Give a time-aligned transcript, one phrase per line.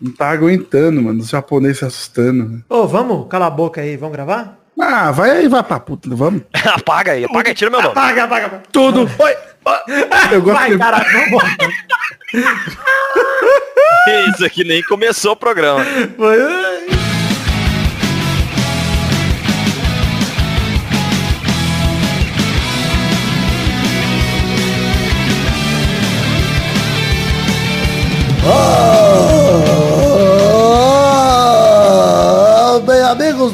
[0.00, 1.20] Não tá aguentando, mano.
[1.20, 2.48] Os japoneses se assustando.
[2.48, 2.58] né?
[2.68, 3.26] Ô, vamos?
[3.28, 4.58] Cala a boca aí, vamos gravar?
[4.80, 6.08] Ah, vai aí, vai pra puta.
[6.14, 6.42] Vamos.
[6.74, 7.92] apaga aí, apaga aí, tira meu nome.
[7.92, 8.62] Apaga, apaga, apaga.
[8.72, 9.08] Tudo.
[9.18, 9.36] Oi.
[10.32, 11.42] Eu gosto Vai, de- caralho, vamos
[14.34, 15.80] Isso aqui nem começou o programa.
[15.82, 16.73] Ah,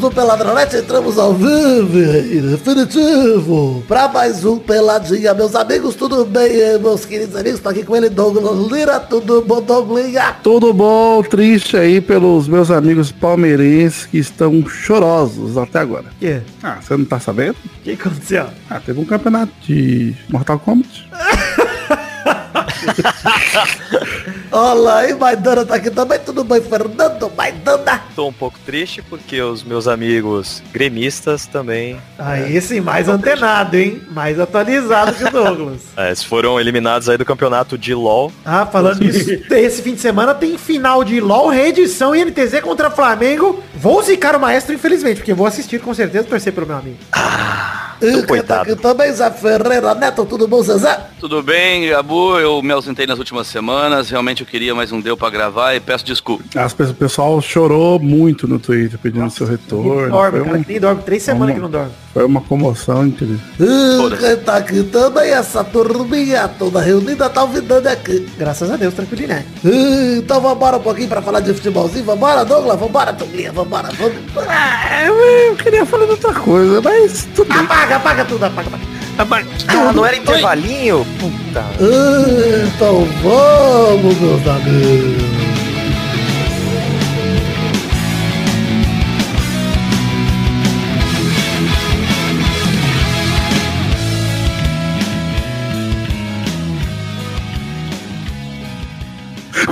[0.01, 5.35] do Peladronete, entramos ao vivo definitivo para mais um Peladinha.
[5.35, 7.61] Meus amigos, tudo bem, eh, meus queridos amigos?
[7.61, 10.37] Tô aqui com ele, Douglas Lira, tudo bom, Douglinha?
[10.43, 16.07] Tudo bom, triste aí pelos meus amigos palmeirenses que estão chorosos até agora.
[16.07, 16.41] O quê?
[16.63, 17.57] Ah, você não tá sabendo?
[17.81, 18.47] O que aconteceu?
[18.71, 21.11] Ah, teve um campeonato de Mortal Kombat.
[24.53, 28.03] Olha aí, Maidana tá aqui também, tudo bem, Fernando Maidana?
[28.17, 34.03] Tô um pouco triste porque os meus amigos gremistas também Aí sim, mais antenado, hein?
[34.11, 35.81] Mais atualizado que o Douglas.
[35.97, 38.33] é, foram eliminados aí do campeonato de LoL.
[38.45, 42.91] Ah, falando nisso, esse fim de semana tem final de LOL, reedição e NTZ contra
[42.91, 43.63] Flamengo.
[43.75, 46.99] Vou zicar o maestro, infelizmente, porque vou assistir com certeza, torcer pelo meu amigo.
[47.17, 48.73] E tá coitado.
[48.73, 50.99] aqui também, Zé Ferreira Neto, tudo bom, Zezé?
[51.19, 52.39] Tudo bem, Gabu?
[52.39, 54.09] Eu me ausentei nas últimas semanas.
[54.11, 56.45] Realmente eu queria, mas não deu pra gravar e peço desculpa.
[56.57, 60.11] As pessoas- o pessoal chorou muito no Twitter pedindo seu retorno.
[60.11, 61.03] dorme, Foi, cara, um- que nem dorme.
[61.03, 61.55] Três semanas Vamos.
[61.57, 61.93] que não dorme.
[62.13, 63.39] Foi uma comoção incrível.
[63.59, 64.23] E Foda-se.
[64.23, 68.29] quem tá aqui também, essa turminha toda reunida, tá ouvindo aqui.
[68.37, 69.45] Graças a Deus, tranquilo, né?
[69.65, 74.17] Então vambora um pouquinho pra falar de futebolzinho, vambora, Douglas, vambora, Douglinha, vambora, vamos.
[74.49, 77.63] Ah, eu, eu queria falar de outra coisa, mas tudo bem.
[77.63, 78.71] Apaga, apaga tudo, apaga,
[79.19, 79.47] apaga.
[79.69, 81.07] Ah, não era intervalinho?
[81.19, 81.65] Puta.
[82.75, 85.40] Então vamos, meus amigos.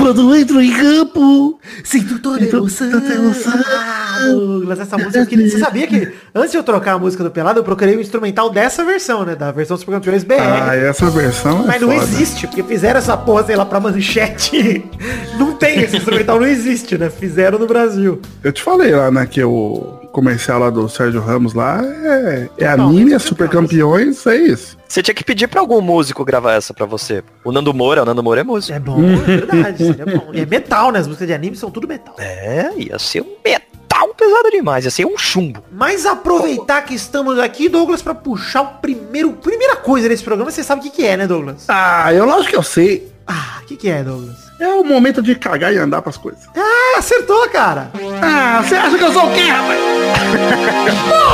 [0.09, 2.89] Quando entro em campo, sinto toda emoção.
[4.25, 5.51] Douglas, essa música eu queria...
[5.51, 8.49] Você sabia que antes de eu trocar a música do Pelado, eu procurei o instrumental
[8.49, 9.37] dessa versão, né?
[9.37, 10.37] Da versão Super Campeões BR.
[10.41, 12.03] Ah, essa versão é Mas não foda.
[12.05, 14.83] existe, porque fizeram essa porra, sei lá, pra manchete.
[15.39, 17.11] Não tem esse instrumental, não existe, né?
[17.11, 18.19] Fizeram no Brasil.
[18.43, 22.67] Eu te falei lá, né, que o comercial lá do Sérgio Ramos lá é, é
[22.67, 24.77] anime, é super campeões, é isso.
[24.89, 27.23] Você tinha que pedir pra algum músico gravar essa pra você.
[27.45, 28.75] O Nando Moura, o Nando Moura é músico.
[28.75, 30.31] É bom, é verdade, seria bom.
[30.33, 30.99] E é metal, né?
[30.99, 32.17] As músicas de anime são tudo metal.
[32.19, 35.63] É, ia ser um metal pesado demais, ia ser um chumbo.
[35.71, 39.31] Mas aproveitar que estamos aqui, Douglas, pra puxar o primeiro...
[39.35, 41.67] Primeira coisa desse programa, você sabe o que, que é, né, Douglas?
[41.69, 43.13] Ah, eu lógico que eu sei.
[43.29, 44.51] Ah, o que, que é, Douglas?
[44.59, 46.41] É o momento de cagar e andar pras coisas.
[46.57, 47.93] Ah, acertou, cara!
[48.23, 49.79] Ah, você acha que eu sou o quê, rapaz?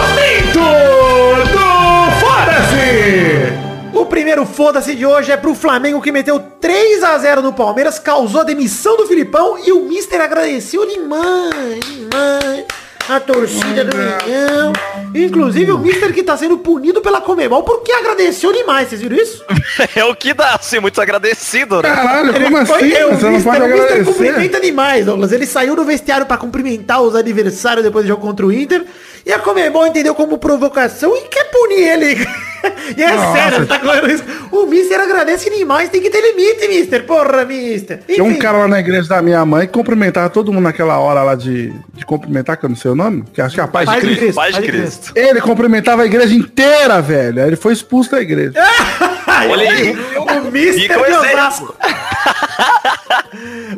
[3.93, 7.99] O primeiro foda-se de hoje é pro Flamengo que meteu 3 a 0 no Palmeiras,
[7.99, 12.65] causou a demissão do Filipão e o Mister agradeceu demais, demais
[13.09, 14.73] a torcida do Mengão.
[15.15, 19.45] Inclusive o Mister que tá sendo punido pela Comebol porque agradeceu demais, vocês viram isso?
[19.97, 21.91] É o que dá, ser muito agradecido, né?
[21.95, 22.73] Caralho, como assim?
[22.73, 25.33] Foi- é, o Você não Mister- pode o Mister cumprimenta demais, Douglas.
[25.33, 28.85] Ele saiu do vestiário pra cumprimentar os adversários depois do jogo contra o Inter.
[29.27, 32.29] E a Comebol entendeu como provocação e quer punir ele.
[32.97, 33.33] e é Nossa.
[33.33, 34.25] sério, ele tá correndo isso.
[34.53, 37.05] O Mister agradece demais, tem que ter limite, Mister.
[37.05, 38.01] Porra, Mister.
[38.07, 38.39] Tinha um Enfim.
[38.39, 41.73] cara lá na igreja da minha mãe que cumprimentava todo mundo naquela hora lá de,
[41.95, 44.01] de cumprimentar, que eu não sei o nome, que acho que é a paz Pai
[44.01, 44.21] de Cristo.
[44.21, 44.37] Cristo.
[44.37, 45.13] Paz de Pai de Cristo.
[45.15, 47.41] Ele cumprimentava a igreja inteira, velho.
[47.41, 48.53] Aí ele foi expulso da igreja.
[49.51, 49.97] Olha aí.
[50.17, 51.19] O Mister de exemplo.
[51.19, 51.75] Osasco.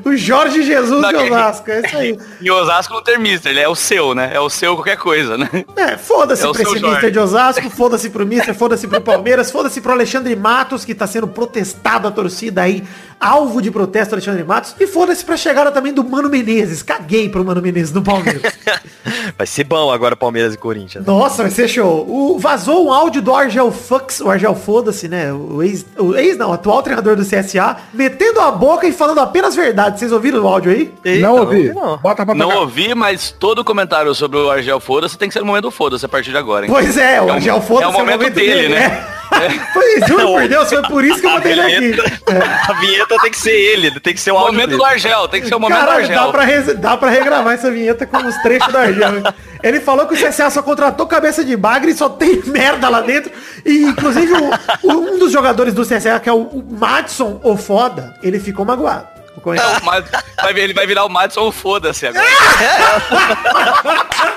[0.04, 2.18] O Jorge Jesus Não, de Osasco, é isso aí.
[2.40, 4.30] Em Osasco não tem mister, ele é o seu, né?
[4.32, 5.48] É o seu qualquer coisa, né?
[5.76, 6.86] É, foda-se É pra esse Jorge.
[6.86, 11.06] Mister de Osasco, foda-se pro Mister, foda-se pro Palmeiras, foda-se pro Alexandre Matos, que tá
[11.06, 12.82] sendo protestado a torcida aí,
[13.20, 16.82] alvo de protesto Alexandre Matos, e foda-se pra chegada também do Mano Menezes.
[16.82, 18.42] Caguei pro Mano Menezes do Palmeiras.
[19.38, 21.04] Vai ser bom agora Palmeiras e Corinthians.
[21.04, 22.06] Nossa, vai ser show.
[22.08, 25.30] O, vazou um áudio do Argel Fux, o Argel Foda-se, né?
[25.30, 29.18] O ex, o ex não, o atual treinador do CSA, metendo a boca e falando
[29.20, 29.98] apenas verdade.
[29.98, 30.94] Vocês ouviram o áudio aí?
[31.04, 31.68] Eita, não ouvi.
[31.74, 31.98] não.
[31.98, 35.46] Bota pra Não ouvi, mas todo comentário sobre o Argel Foda-se tem que ser no
[35.46, 36.72] momento do Foda-se a partir de agora, hein?
[36.72, 39.04] Pois é, o É o- Argel Foda-se é o momento dele, né?
[39.72, 41.78] Foi, juro por Deus, foi por isso que eu botei ele aqui.
[41.80, 42.20] vinheta,
[42.68, 44.76] A vinheta tem que ser ele, tem que ser o momento dele.
[44.78, 46.32] do Argel, tem que ser o momento Caralho, do dá Argel.
[46.32, 49.22] pra, res- dá pra regravar essa vinheta com os trechos da Argel.
[49.62, 53.00] Ele falou que o CSA só contratou cabeça de bagre e só tem merda lá
[53.00, 53.32] dentro.
[53.64, 54.50] E, inclusive, o-
[54.92, 59.08] um dos jogadores do CSA, que é o, o Madison, o foda, ele ficou magoado.
[59.46, 60.04] É, o Mad-
[60.42, 62.24] vai, vir- ele vai virar o Madison, foda-se agora.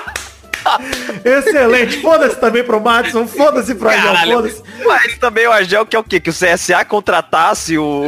[1.24, 2.00] Excelente.
[2.00, 4.62] Foda-se também pro Madison, foda-se pro Caralho, foda-se.
[4.86, 6.20] mas também o Argel que é o quê?
[6.20, 8.02] Que o CSA contratasse o,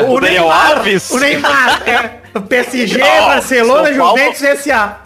[0.00, 1.10] Não, o, Daniel Neymar, Alves?
[1.10, 2.10] o Neymar, é.
[2.36, 5.00] O PSG, Barcelona, São Paulo- Juventus e SA.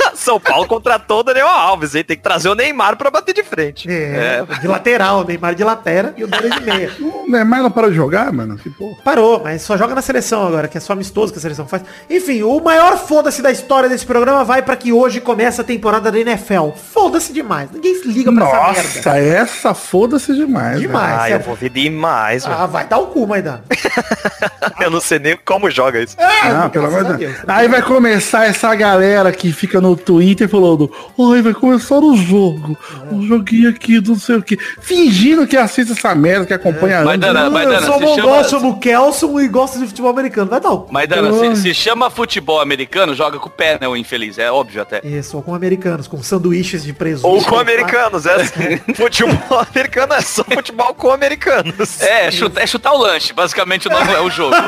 [0.14, 2.04] São Paulo contratou o Daniel Alves, hein?
[2.04, 3.88] Tem que trazer o Neymar pra bater de frente.
[3.90, 6.90] É, de lateral, o Neymar de lateral e o Dora de meia.
[7.00, 8.56] O Neymar não parou de jogar, mano?
[8.56, 8.96] Que porra.
[9.04, 11.82] Parou, mas só joga na seleção agora, que é só amistoso que a seleção faz.
[12.08, 16.10] Enfim, o maior foda-se da história desse programa vai pra que hoje começa a temporada
[16.10, 16.70] da NFL.
[16.92, 17.70] Foda-se demais.
[17.70, 18.82] Ninguém se liga pra essa merda.
[18.82, 20.80] Nossa, essa foda-se demais.
[20.80, 21.20] Demais.
[21.20, 23.62] Ah, eu vou ver demais, Ah, vai dar o cu, Maidana.
[24.80, 26.16] Eu não sei nem como joga isso.
[26.52, 27.12] Não, pelo amor de.
[27.18, 27.36] Deus.
[27.46, 30.90] Aí vai começar essa galera que fica no Twitter falando,
[31.32, 32.76] ai, vai começar o jogo.
[33.12, 34.56] O joguinho aqui do não sei o que.
[34.80, 37.28] Fingindo que assiste essa merda, que acompanha Vai antes.
[37.32, 40.50] dando- Eu Maidana, sou se mongol, chama- chamo Kelson e gosto de futebol americano.
[40.50, 40.70] Vai dar.
[40.90, 44.38] Maidana, se, se chama futebol americano, joga com o pé, né, o infeliz.
[44.38, 45.00] É óbvio até.
[45.06, 47.28] Isso, ou com americanos, com sanduíches de presunto.
[47.28, 48.76] Ou com americanos, é assim.
[48.94, 52.00] Futebol americano é só futebol com americanos.
[52.02, 54.54] É, é chutar, é chutar o lanche, basicamente o nome é o jogo.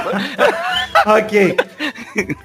[1.06, 1.56] Ok.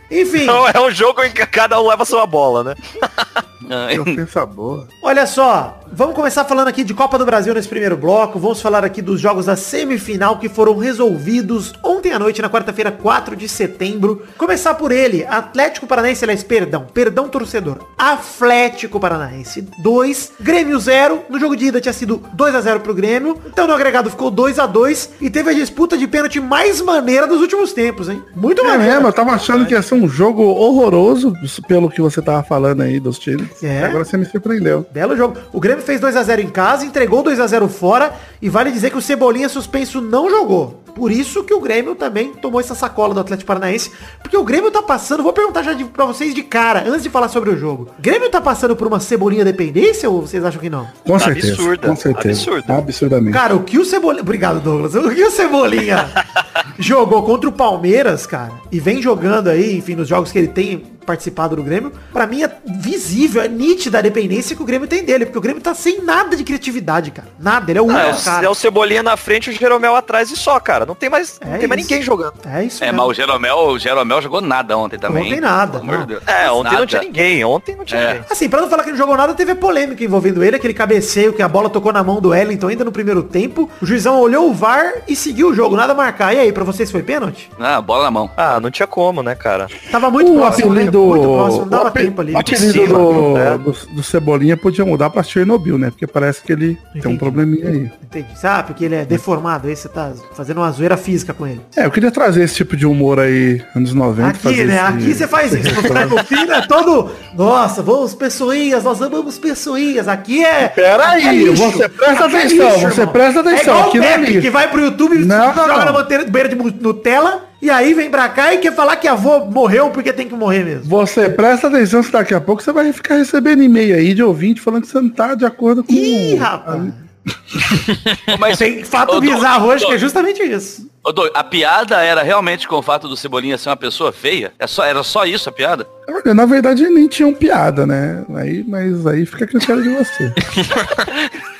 [0.09, 2.66] Enfim, Então é um jogo em que cada um leva sua bola, né?
[2.67, 2.75] né?
[3.69, 4.87] Ah, Que ofensa boa.
[5.03, 5.79] olha só.
[5.91, 8.37] Vamos começar falando aqui de Copa do Brasil nesse primeiro bloco.
[8.39, 12.91] Vamos falar aqui dos jogos da semifinal que foram resolvidos ontem à noite, na quarta-feira,
[12.91, 14.21] 4 de setembro.
[14.37, 17.77] Começar por ele, Atlético Paranaense, aliás, perdão, perdão torcedor.
[17.97, 21.23] Atlético Paranaense 2, Grêmio 0.
[21.29, 23.37] No jogo de ida tinha sido 2 a 0 pro Grêmio.
[23.45, 27.25] Então no agregado ficou 2 a 2 e teve a disputa de pênalti mais maneira
[27.25, 28.21] dos últimos tempos, hein?
[28.35, 28.93] Muito É maneira.
[28.95, 31.33] mesmo, eu tava achando que ia ser um jogo horroroso,
[31.67, 33.56] pelo que você tava falando aí dos times.
[33.61, 33.83] É.
[33.85, 34.85] Agora você me surpreendeu.
[34.91, 35.37] Belo jogo.
[35.51, 38.71] O Grêmio fez 2 a 0 em casa, entregou 2 a 0 fora e vale
[38.71, 40.83] dizer que o Cebolinha suspenso não jogou.
[40.95, 44.71] Por isso que o Grêmio também tomou essa sacola do Atlético Paranaense, porque o Grêmio
[44.71, 47.57] tá passando, vou perguntar já de, pra vocês de cara, antes de falar sobre o
[47.57, 47.89] jogo.
[47.99, 50.87] O Grêmio tá passando por uma Cebolinha dependência ou vocês acham que não?
[51.05, 51.53] Com Tá certeza.
[51.53, 52.29] absurda, Com certeza.
[52.51, 52.73] absurda.
[52.77, 53.33] Absurdamente.
[53.33, 54.23] Cara, o que o Cebolinha...
[54.23, 54.95] Obrigado, Douglas.
[54.95, 56.09] O que o Cebolinha
[56.79, 60.83] jogou contra o Palmeiras, cara, e vem jogando aí, enfim, nos jogos que ele tem
[61.07, 65.03] participado do Grêmio, pra mim é visível, é nítida a dependência que o Grêmio tem
[65.05, 67.29] dele, porque o Grêmio tá sem nada de criatividade, cara.
[67.39, 68.45] Nada, ele é o único Ah, é, o, cara.
[68.45, 70.85] é o Cebolinha na frente e o Jeromel atrás e só, cara.
[70.85, 72.33] Não tem mais, não É tem mais ninguém jogando.
[72.45, 72.99] É isso É, mesmo.
[73.01, 75.27] mas o Jeromel, o Jeromel jogou nada ontem também.
[75.27, 76.05] Ontem nada, amor não.
[76.05, 76.23] Deus.
[76.27, 76.79] É, ontem Nada.
[76.79, 77.45] não tinha ninguém.
[77.45, 78.07] Ontem não tinha É.
[78.13, 78.23] ninguém.
[78.29, 81.31] Assim, pra não falar que não jogou nada, teve a polêmica envolvendo ele, aquele cabeceio
[81.33, 83.69] que a bola tocou na mão do Wellington ainda no primeiro tempo.
[83.81, 86.33] O juizão olhou o VAR e seguiu o jogo, nada a marcar.
[86.35, 87.49] E aí, pra vocês foi pênalti?
[87.59, 88.29] Ah, bola na mão.
[88.35, 89.67] Ah, não tinha como, né, cara?
[89.91, 90.81] Tava muito o próximo, né?
[91.03, 92.33] Apelido, Muito próximo, não dava o tempo ali.
[92.33, 93.57] o apelido do, né?
[93.57, 95.89] do, do Cebolinha podia mudar pra Chernobyl, né?
[95.89, 97.07] Porque parece que ele tem Entendi.
[97.15, 97.91] um probleminha aí.
[98.03, 98.27] Entendi.
[98.39, 98.67] Sabe?
[98.67, 99.67] Porque ele é deformado.
[99.67, 101.61] Aí você tá fazendo uma zoeira física com ele.
[101.75, 104.29] É, eu queria trazer esse tipo de humor aí, anos 90.
[104.29, 104.73] Aqui, fazer né?
[104.75, 105.67] esse- Aqui você faz isso.
[106.15, 107.09] O filho é todo.
[107.35, 110.07] Nossa, vamos pessoinhas, nós amamos pessoinhas.
[110.07, 110.67] Aqui é.
[110.67, 111.63] Peraí, é lixo.
[111.71, 113.07] você presta Aqui é atenção, você irmão.
[113.13, 114.41] presta atenção, É igual aqui o não é Pepe, lixo.
[114.41, 115.85] que vai pro YouTube e Não, joga não.
[115.85, 117.43] na bandeira beira de Nutella.
[117.61, 120.63] E aí vem pra cá e quer falar que avô morreu porque tem que morrer
[120.63, 120.83] mesmo.
[120.85, 124.61] Você presta atenção que daqui a pouco você vai ficar recebendo e-mail aí de ouvinte
[124.61, 125.91] falando que você não tá de acordo com...
[125.91, 126.93] Ih, rapaz.
[128.39, 130.89] Mas Tem fato Ô, Dô- bizarro hoje Dô- que é justamente isso.
[131.03, 134.53] Ô, Dô, a piada era realmente com o fato do Cebolinha ser uma pessoa feia?
[134.59, 135.85] É só, era só isso a piada?
[136.07, 138.23] Olha, na verdade nem tinham piada, né?
[138.35, 140.31] Aí, mas aí fica a critério de você.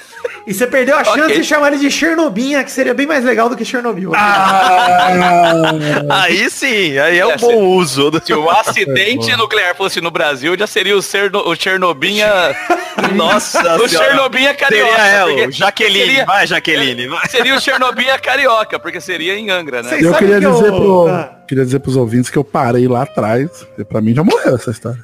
[0.48, 1.36] E você perdeu a chance Ok.
[1.39, 4.13] de chamar ele de Chernobinha, que seria bem mais legal do que Chernobyl.
[6.10, 8.10] Aí sim, aí é um É, bom uso.
[8.10, 12.27] do- Se o acidente nuclear fosse no Brasil, já seria o, Cerno, o Chernobinha...
[13.13, 14.92] Nossa o Chernobinha carioca.
[14.96, 16.06] Seria ela, Jaqueline.
[16.08, 17.08] Seria, Vai, Jaqueline.
[17.08, 17.27] Vai.
[17.27, 19.98] seria o Chernobinha carioca, porque seria em Angra, né?
[20.01, 21.30] Eu queria que dizer, eu- pro, Ah.
[21.48, 23.68] queria dizer pros ouvintes que eu parei lá atrás.
[23.77, 25.00] E pra mim já morreu essa história.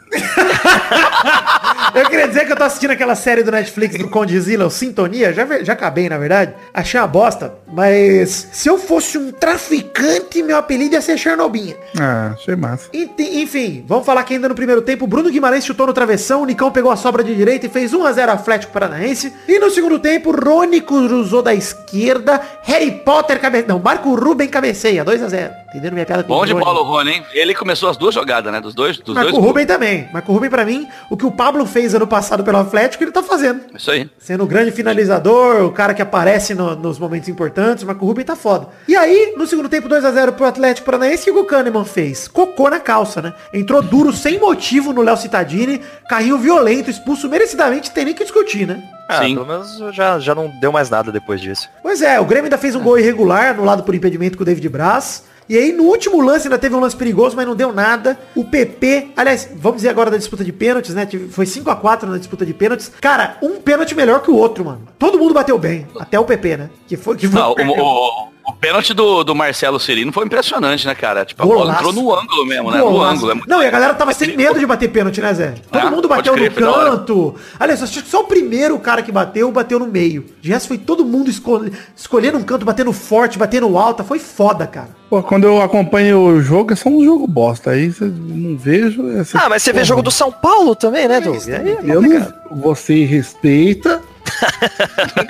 [1.95, 5.31] Eu queria dizer que eu tô assistindo aquela série do Netflix do Condzilla, o Sintonia,
[5.31, 6.53] já, já acabei, na verdade.
[6.73, 11.75] Achei uma bosta, mas se eu fosse um traficante, meu apelido ia ser Chernobinha.
[11.99, 12.89] Ah, achei massa.
[12.93, 16.71] Enfim, vamos falar que ainda no primeiro tempo, Bruno Guimarães chutou no travessão, o Nicão
[16.71, 19.31] pegou a sobra de direita e fez 1x0 Atlético Paranaense.
[19.47, 23.65] E no segundo tempo, Rony cruzou da esquerda, Harry Potter cabe...
[23.67, 25.62] Não, Marco Ruben cabeceia, 2x0.
[25.73, 26.63] Entendendo minha piada com Bom de Rony?
[26.63, 27.23] bola o Rony, hein?
[27.33, 28.61] Ele começou as duas jogadas, né?
[28.61, 29.43] Dos dois, dos Marco dois.
[29.43, 30.07] Ruben também.
[30.13, 33.23] Marco Ruben, pra mim, o que o Pablo fez ano passado pelo Atlético, ele tá
[33.23, 33.61] fazendo.
[33.75, 34.07] Isso aí.
[34.19, 38.23] Sendo o grande finalizador, o cara que aparece no- nos momentos importantes, o Marco Ruben
[38.23, 38.67] tá foda.
[38.87, 42.27] E aí, no segundo tempo, 2x0 pro Atlético Paranaense, o que o Kahneman fez?
[42.27, 43.33] Cocô na calça, né?
[43.51, 48.67] Entrou duro, sem motivo, no Léo Cittadini, carrinho violento, expulso merecidamente, tem nem que discutir,
[48.67, 48.81] né?
[49.09, 49.33] Ah, Sim.
[49.33, 51.67] pelo menos já, já não deu mais nada depois disso.
[51.81, 54.69] Pois é, o Grêmio ainda fez um gol irregular, anulado por impedimento com o David
[54.69, 55.25] Braz.
[55.49, 58.17] E aí, no último lance, ainda teve um lance perigoso, mas não deu nada.
[58.35, 61.07] O PP, aliás, vamos dizer agora da disputa de pênaltis, né?
[61.31, 62.91] Foi 5 a 4 na disputa de pênaltis.
[63.01, 64.81] Cara, um pênalti melhor que o outro, mano.
[64.97, 65.85] Todo mundo bateu bem.
[65.99, 66.69] Até o PP, né?
[66.87, 67.39] Que foi que foi.
[67.39, 71.23] Não, o, o- o pênalti do, do Marcelo Cirino foi impressionante, né, cara?
[71.25, 72.77] Tipo, a bola entrou no ângulo mesmo, né?
[72.79, 73.13] No Golaço.
[73.15, 73.31] ângulo.
[73.31, 75.53] É muito- Não, e a galera tava sem medo de bater pênalti, né, Zé?
[75.71, 77.35] Todo Ah, mundo bateu crer, no canto.
[77.59, 80.25] Aliás, acho que só o primeiro cara que bateu, bateu no meio.
[80.41, 84.03] De resto, foi todo mundo escolhe, escolhendo um canto, batendo forte, batendo alta.
[84.03, 84.89] Foi foda, cara.
[85.09, 87.71] Pô, quando eu acompanho o jogo, é só um jogo bosta.
[87.71, 89.09] Aí você não vejo.
[89.17, 91.37] é só- Ah, mas você vê jogo do São Paulo também, né, Doug?
[91.47, 94.01] E aí é Eu não, você respeita.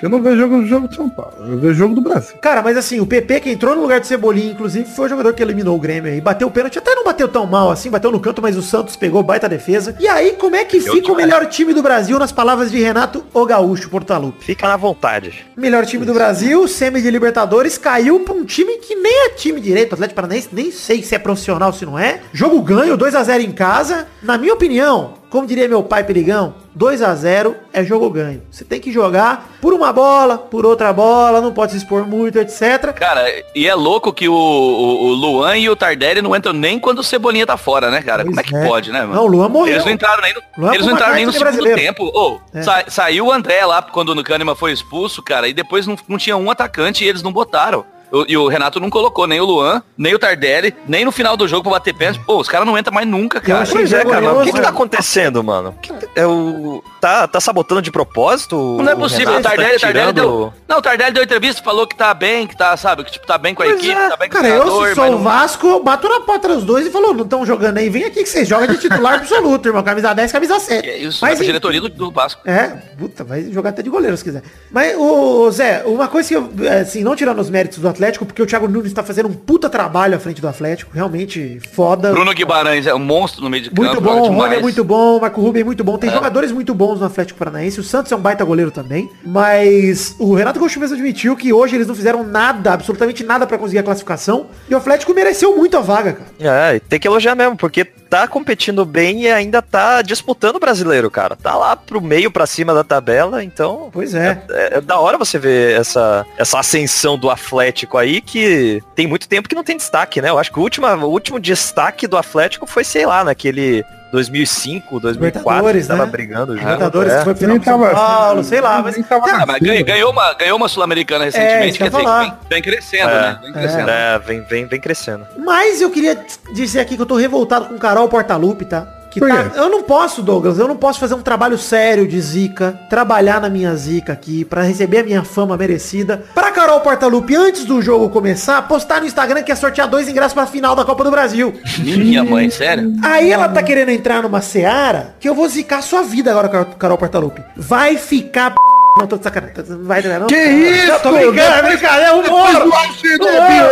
[0.02, 1.34] eu não vejo jogo, jogo de São Paulo.
[1.40, 2.38] Eu vejo jogo do Brasil.
[2.42, 5.34] Cara, mas assim, o PP que entrou no lugar de Cebolinha, inclusive, foi o jogador
[5.34, 6.22] que eliminou o Grêmio aí.
[6.22, 8.96] Bateu o pênalti, até não bateu tão mal assim, bateu no canto, mas o Santos
[8.96, 9.96] pegou baita defesa.
[10.00, 13.24] E aí, como é que fica o melhor time do Brasil nas palavras de Renato
[13.34, 14.44] O Gaúcho Portaluppi?
[14.44, 15.46] Fica na vontade.
[15.56, 19.60] Melhor time do Brasil, semi de Libertadores, caiu pra um time que nem é time
[19.60, 22.22] direito, o Atlético Paranaense, nem sei se é profissional, se não é.
[22.32, 24.08] Jogo ganho, 2 a 0 em casa.
[24.22, 28.44] Na minha opinião, como diria meu pai Perigão, 2 a 0 é jogo ganho.
[28.52, 29.23] Você tem que jogar
[29.62, 32.92] por uma bola, por outra bola, não pode se expor muito, etc.
[32.94, 33.24] Cara,
[33.56, 37.00] e é louco que o, o, o Luan e o Tardelli não entram nem quando
[37.00, 38.24] o Cebolinha tá fora, né, cara?
[38.26, 38.68] Como é que Pois é.
[38.68, 39.14] pode, né, mano?
[39.16, 39.74] Não, o Luan morreu.
[39.74, 41.80] Eles não entraram nem no, Luan eles não entraram nem no segundo brasileiro.
[41.80, 42.04] tempo.
[42.14, 42.62] Ô, É.
[42.62, 46.18] sa- saiu o André lá quando o Kahneman foi expulso, cara, e depois não, não
[46.18, 47.86] tinha um atacante e eles não botaram.
[48.14, 51.36] O- E o Renato não colocou nem o Luan, nem o Tardelli, nem no final
[51.36, 52.22] do jogo pra bater pênalti.
[52.26, 53.62] Pô, os caras não entram mais nunca, cara.
[53.62, 54.70] achei Pois é, cara, mas o que, que tá vergonhoso.
[54.70, 55.76] acontecendo, mano?
[55.82, 56.84] Que- é o...
[57.02, 58.78] tá, tá sabotando de propósito?
[58.82, 59.44] Não é possível, o Renato?
[59.44, 60.54] Tardelli, Tá o Tardelli tirando- deu.
[60.68, 63.38] Não, o Tardelli deu entrevista, falou que tá bem, que tá, sabe, que tipo, tá
[63.38, 64.10] bem com a Pois equipe, é.
[64.10, 66.20] tá bem com Cara, o eu treinador, se sou o não- Vasco, eu bato na
[66.20, 68.78] porta dos dois e falou, não estão jogando aí, vem aqui que vocês jogam de
[68.78, 69.82] titular absoluto, irmão.
[69.84, 70.88] Camisa 10, camisa 7.
[70.88, 72.42] É isso, Mas, pra diretoria do, do Vasco.
[72.48, 72.68] É,
[72.98, 74.44] puta, vai jogar até de goleiro se quiser.
[74.72, 76.50] Mas, ô, Zé, uma coisa que eu,
[76.82, 79.70] assim, não tirando os méritos do Atlético, porque o Thiago Nunes tá fazendo um puta
[79.70, 82.12] trabalho à frente do Atlético, realmente foda.
[82.12, 83.82] Bruno Guimarães é um monstro no meio de campo.
[83.82, 85.98] Muito joga bom, o Rony é muito bom, o Marco Rubem é muito bom.
[85.98, 86.14] Tem É.
[86.14, 87.80] jogadores muito bons no Atlético Paranaense.
[87.80, 89.10] O Santos é um baita goleiro também.
[89.26, 93.58] Mas o Renato Gaúcho mesmo admitiu que hoje eles não fizeram nada, absolutamente nada pra
[93.58, 94.48] conseguir a classificação.
[94.70, 96.72] E o Atlético mereceu muito a vaga, cara.
[96.72, 100.60] É, e tem que elogiar mesmo, porque tá competindo bem e ainda tá disputando o
[100.60, 101.36] brasileiro, cara.
[101.36, 103.90] Tá lá pro meio, pra cima da tabela, então...
[103.92, 104.44] Pois é.
[104.50, 109.28] É, é da hora você ver essa, essa ascensão do Atlético aí, que tem muito
[109.28, 110.30] tempo que não tem destaque, né?
[110.30, 115.00] Eu acho que o último, o último destaque do Atlético foi, sei lá, naquele 2005,
[115.00, 116.12] 2004, Libertadores, que tava né?
[116.12, 116.54] brigando.
[116.54, 117.18] Libertadores, é.
[117.18, 118.82] que foi final com São tava- Paulo, sei lá.
[118.82, 122.20] Mas, tava Ah, mas ganhou, ganhou uma, ganhou uma Sul-Americana É, recentemente, eu quer dizer,
[122.20, 123.22] vem, vem crescendo, É.
[123.22, 123.40] né?
[123.42, 123.90] Vem crescendo.
[123.90, 125.28] É, vem, vem, vem crescendo.
[125.38, 126.18] mas eu queria
[126.54, 128.88] dizer aqui que eu tô revoltado com o Carol Portalupe, tá?
[129.14, 132.80] Que tá- eu não posso, Douglas, eu não posso fazer um trabalho sério de zica,
[132.90, 136.24] trabalhar na minha zica aqui, pra receber a minha fama merecida.
[136.34, 140.34] Pra Carol Portalupe, antes do jogo começar, postar no Instagram que é sortear dois ingressos
[140.34, 141.54] pra final da Copa do Brasil.
[141.80, 142.94] Minha mãe, sério?
[143.04, 146.66] Aí ela tá querendo entrar numa seara que eu vou zicar sua vida agora, Carol,
[146.78, 147.42] Carol Portalupe.
[147.56, 148.58] Vai ficar p...
[148.98, 149.56] Não, tô de sacanagem.
[149.68, 150.28] Não vai entrar, não?
[150.28, 151.00] Que isso?
[151.00, 152.68] Tô brincando, é brincadeira, é humor.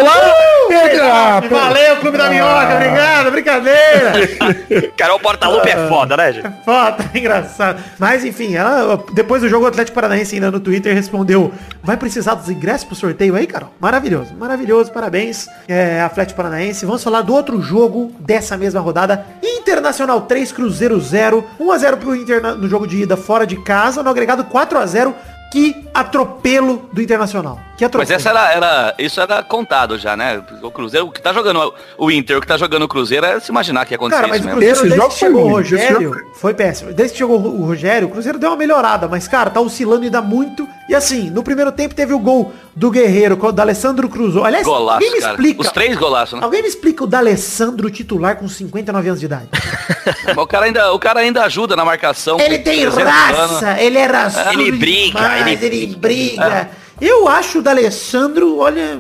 [0.04, 1.42] Lá?
[1.50, 4.14] Valeu, Clube da Minhoca, obrigado, brincadeira.
[4.98, 6.50] Carol Portalupe é foda, né, gente?
[6.64, 7.84] Foda, engraçado.
[8.00, 12.36] Mas enfim, ela, depois do jogo o Atlético Paranaense ainda no Twitter respondeu, vai precisar
[12.36, 13.70] dos ingressos pro sorteio aí, Carol?
[13.80, 16.86] Maravilhoso, maravilhoso, parabéns, é, Atlético Paranaense.
[16.86, 22.42] Vamos falar do outro jogo dessa mesma rodada, Internacional 3, Cruzeiro 0, 1x0 pro Inter
[22.56, 25.11] no jogo de ida fora de casa, no agregado 4x0,
[25.52, 27.60] que atropelo do Internacional.
[27.78, 28.10] Que atropelo.
[28.10, 30.42] Mas essa era, era, isso era contado já, né?
[30.64, 33.40] O Cruzeiro, o que tá jogando o Inter, o que tá jogando o Cruzeiro, é
[33.40, 34.62] se imaginar que ia acontecer Cara, mas isso o mesmo.
[34.62, 36.94] Cruzeiro, Esse desde jogo que foi chegou o Rogério, jogo foi péssimo.
[36.94, 40.22] Desde que chegou o Rogério, o Cruzeiro deu uma melhorada, mas, cara, tá oscilando ainda
[40.22, 40.66] muito.
[40.88, 44.46] E assim, no primeiro tempo teve o gol do Guerreiro, com o D'Alessandro Cruzou.
[44.46, 45.34] Aliás, Golaço, alguém me cara.
[45.34, 45.62] explica.
[45.62, 46.46] Os três golaços, né?
[46.46, 49.50] Alguém me explica o D'Alessandro titular com 59 anos de idade.
[50.26, 52.40] Mas o cara ainda, o cara ainda ajuda na marcação.
[52.40, 53.12] Ele tem 300 anos.
[53.12, 56.70] raça, ele é raçudo Ele briga, demais, ele ele briga.
[57.00, 59.00] Eu acho o D'Alessandro, olha,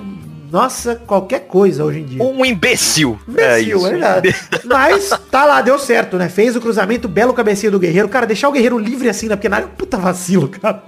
[0.51, 2.21] nossa, qualquer coisa hoje em dia.
[2.23, 3.17] Um imbecil.
[3.27, 4.35] Imbecil, é verdade.
[4.65, 6.27] Mas tá lá, deu certo, né?
[6.27, 8.09] Fez o cruzamento, belo cabecinha do Guerreiro.
[8.09, 10.83] Cara, deixar o Guerreiro livre assim na pequena área, puta vacilo, cara.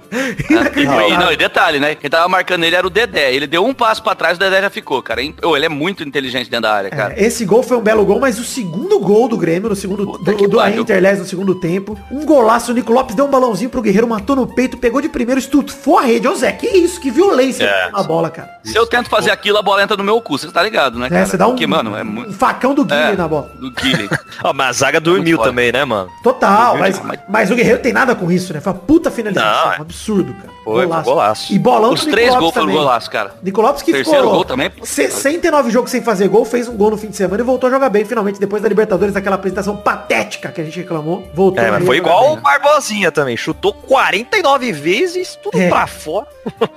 [0.84, 1.94] Não, e, não, e detalhe, né?
[1.94, 3.32] Quem tava marcando ele era o Dedé.
[3.32, 5.22] Ele deu um passo pra trás, o Dedé já ficou, cara.
[5.22, 7.14] Ele é muito inteligente dentro da área, cara.
[7.16, 10.04] É, esse gol foi um belo gol, mas o segundo gol do Grêmio, no segundo
[10.06, 10.64] Puta do, do.
[10.68, 11.98] Inter, aliás, no segundo tempo.
[12.10, 15.08] Um golaço, o Nico Lopes deu um balãozinho pro Guerreiro, matou no peito, pegou de
[15.08, 16.28] primeiro, estufou a rede.
[16.28, 17.90] Ô Zé, que isso, que violência É.
[17.90, 18.50] na bola, cara.
[18.62, 21.08] Se eu tento fazer aquilo a bola entra no meu cu, você tá ligado, né,
[21.08, 21.22] cara?
[21.22, 22.32] É, você dá um, Porque, mano, é um muito...
[22.32, 23.50] facão do Guilherme É, na bola.
[23.58, 24.08] do Guilherme.
[24.44, 26.08] Ó, mas a zaga dormiu também, né, mano?
[26.22, 28.60] Total, mas, mas o Guerreiro tem nada com isso, né?
[28.60, 29.64] Foi uma puta finalização.
[29.66, 29.78] Não, é.
[29.78, 30.54] um absurdo, cara.
[30.64, 31.52] Foi, golaço.
[31.52, 32.80] E bolão Os do três Nico gols foram também.
[32.80, 33.34] golaço, cara.
[33.42, 34.84] Nico Lopes que Terceiro ficou gol também, pô.
[34.86, 37.70] 69 jogos sem fazer gol, fez um gol no fim de semana e voltou a
[37.70, 41.28] jogar bem finalmente depois da Libertadores, daquela apresentação patética que a gente reclamou.
[41.34, 42.38] Voltou É, mas foi igual bem.
[42.38, 43.36] o Barbosinha também.
[43.36, 45.68] Chutou 49 vezes, tudo É.
[45.68, 46.26] pra fora.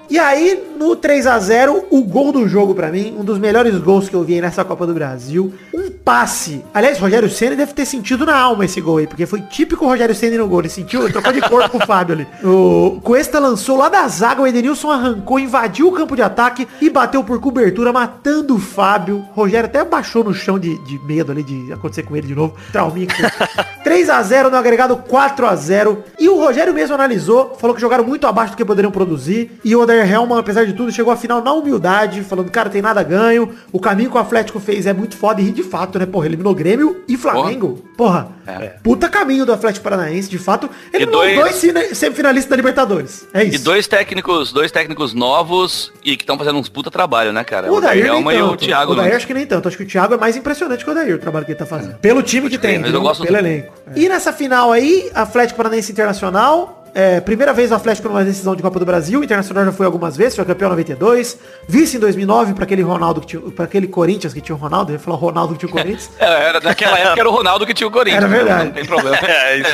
[0.10, 3.77] E aí, no 3 a 0 o gol do jogo pra mim, um dos melhores
[3.79, 5.53] gols que eu vi nessa Copa do Brasil.
[5.74, 6.63] Um passe.
[6.74, 10.15] Aliás, Rogério Senna deve ter sentido na alma esse gol aí, porque foi típico Rogério
[10.15, 10.62] Senna no gol.
[10.62, 12.27] Ele sentiu, ele trocou de corpo com o Fábio ali.
[12.47, 16.89] O Cuesta lançou lá da zaga, o Edenilson arrancou, invadiu o campo de ataque e
[16.89, 19.25] bateu por cobertura, matando o Fábio.
[19.33, 22.55] Rogério até baixou no chão de, de medo ali de acontecer com ele de novo.
[22.71, 23.07] Trauminha.
[23.83, 27.81] 3 a 0 no agregado 4 a 0 E o Rogério mesmo analisou, falou que
[27.81, 29.59] jogaram muito abaixo do que poderiam produzir.
[29.63, 32.81] E o Oder Helman, apesar de tudo, chegou à final na humildade, falando, cara, tem
[32.81, 33.53] nada ganho.
[33.71, 36.05] O caminho que o Atlético fez é muito foda e de fato, né?
[36.05, 37.83] Porra, eliminou Grêmio e Flamengo.
[37.95, 38.69] Porra, É.
[38.83, 40.69] puta caminho do Atlético Paranaense, de fato.
[40.93, 43.27] Eliminou dois- dois semi- semifinalistas da Libertadores.
[43.33, 43.55] É isso.
[43.55, 47.71] E dois técnicos, dois técnicos novos e que estão fazendo uns puta trabalho, né, cara?
[47.71, 48.55] O Dair nem Helma e o.
[48.57, 48.93] Thiago.
[48.93, 49.15] O Dair né?
[49.15, 49.67] acho que nem tanto.
[49.67, 51.65] Acho que o Thiago é mais impressionante que o Dair, o trabalho que ele tá
[51.65, 51.95] fazendo.
[51.97, 53.73] Pelo time que tem, mas eu gosto pelo do- elenco.
[53.95, 56.76] E nessa final aí, Atlético Paranaense Internacional.
[56.94, 59.86] É, primeira vez o Atlético numa decisão de Copa do Brasil, o Internacional já foi
[59.86, 63.65] algumas vezes, foi campeão em 92, vice em 2009 para aquele Ronaldo que tinha, para
[63.65, 66.10] aquele Corinthians que tinha o Ronaldo, eu ia falar Ronaldo que tinha o Corinthians.
[66.20, 68.24] É, era, naquela época era o Ronaldo que tinha o Corinthians.
[68.24, 68.65] Era verdade.
[68.65, 69.17] Não tem problema.
[69.27, 69.70] É, isso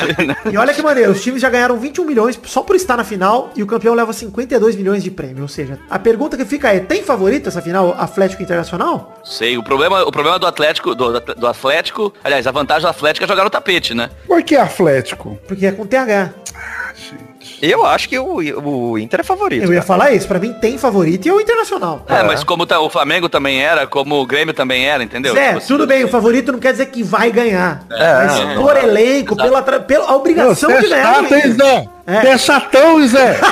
[0.52, 3.50] E olha que maneiro, os times já ganharam 21 milhões só por estar na final
[3.56, 5.42] e o campeão leva 52 milhões de prêmio.
[5.42, 9.20] Ou seja, a pergunta que fica é, tem favorito essa final Atlético Internacional?
[9.24, 13.24] Sei, o problema, o problema do Atlético, do, do Atlético, aliás, a vantagem do Atlético
[13.24, 14.10] é jogar no tapete, né?
[14.26, 15.38] Por que Atlético?
[15.46, 16.32] Porque é com TH.
[17.60, 18.36] Eu acho que o,
[18.92, 19.64] o Inter é favorito.
[19.64, 19.86] Eu ia cara.
[19.86, 22.04] falar isso, pra mim tem favorito e é o Internacional.
[22.08, 25.34] É, mas como tá- o Flamengo também era, como o Grêmio também era, entendeu?
[25.34, 27.82] Zé, Tipo assim, tudo bem, o favorito não quer dizer que vai ganhar.
[27.88, 28.82] mas não, por não.
[28.82, 31.14] elenco, pela, pela obrigação de é ganhar.
[31.14, 31.88] chato, hein, Zé?
[32.06, 32.20] É.
[32.20, 33.40] Você é chatão, Zé.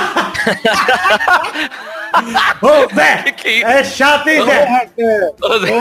[2.61, 3.23] Ô, Zé!
[3.35, 3.65] Que isso?
[3.67, 4.89] É chato, hein, Zé?
[5.41, 5.71] Ô, Zé,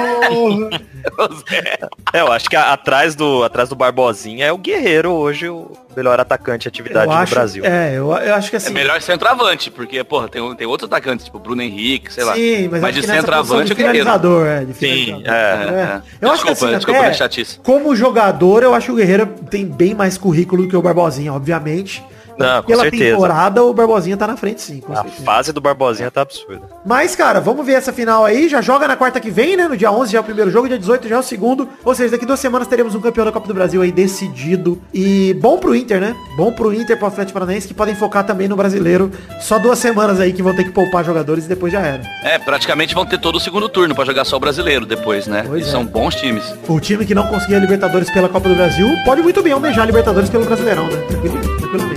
[1.18, 1.78] ô, Zé.
[2.12, 5.70] É, eu acho que a- atrás do, atrás do Barbosinha é o Guerreiro hoje, o
[5.96, 7.64] melhor atacante de atividade Eu do acho, Brasil.
[7.64, 8.72] É, eu, eu acho que É assim.
[8.72, 12.34] melhor centroavante, porque, porra, tem, tem outros atacantes, tipo Bruno Henrique, sei lá.
[12.34, 13.92] Sim, mas, acho de centroavante queria.
[13.92, 15.34] finalizador, é, de Sim, finalizador.
[15.34, 16.02] é, é.
[16.20, 17.58] Eu acho que Desculpa, assim, desculpa até, da chatice.
[17.62, 21.32] como jogador, eu acho que o Guerreiro tem bem mais currículo do que o Barbosinha,
[21.32, 22.02] obviamente.
[22.38, 23.04] Não, com Pela certeza.
[23.12, 25.22] temporada, o Barbosinha tá na frente, sim, com A certeza.
[25.24, 26.62] fase do Barbosinha tá absurda.
[26.84, 28.48] Mas, cara, vamos ver essa final aí.
[28.48, 29.68] Já joga na quarta que vem, né?
[29.68, 31.68] No dia 11 já é o primeiro jogo, dia 18 já é o segundo.
[31.84, 34.80] Ou seja, daqui duas semanas teremos um campeão da Copa do Brasil aí decidido.
[34.92, 36.14] E bom pro Inter, né?
[36.36, 39.10] Bom pro Inter, pro Atlético Paranaense, que podem focar também no brasileiro.
[39.40, 42.02] Só duas semanas aí que vão ter que poupar jogadores e depois já era.
[42.24, 45.44] É, praticamente vão ter todo o segundo turno pra jogar só o brasileiro depois, né?
[45.46, 45.70] Pois e é.
[45.70, 46.44] são bons times.
[46.68, 50.28] O time que não conseguia Libertadores pela Copa do Brasil pode muito bem almejar Libertadores
[50.30, 50.96] pelo Brasileirão, né?
[51.08, 51.91] Tranquilo- Tranquilamente.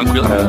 [0.00, 0.48] akkurat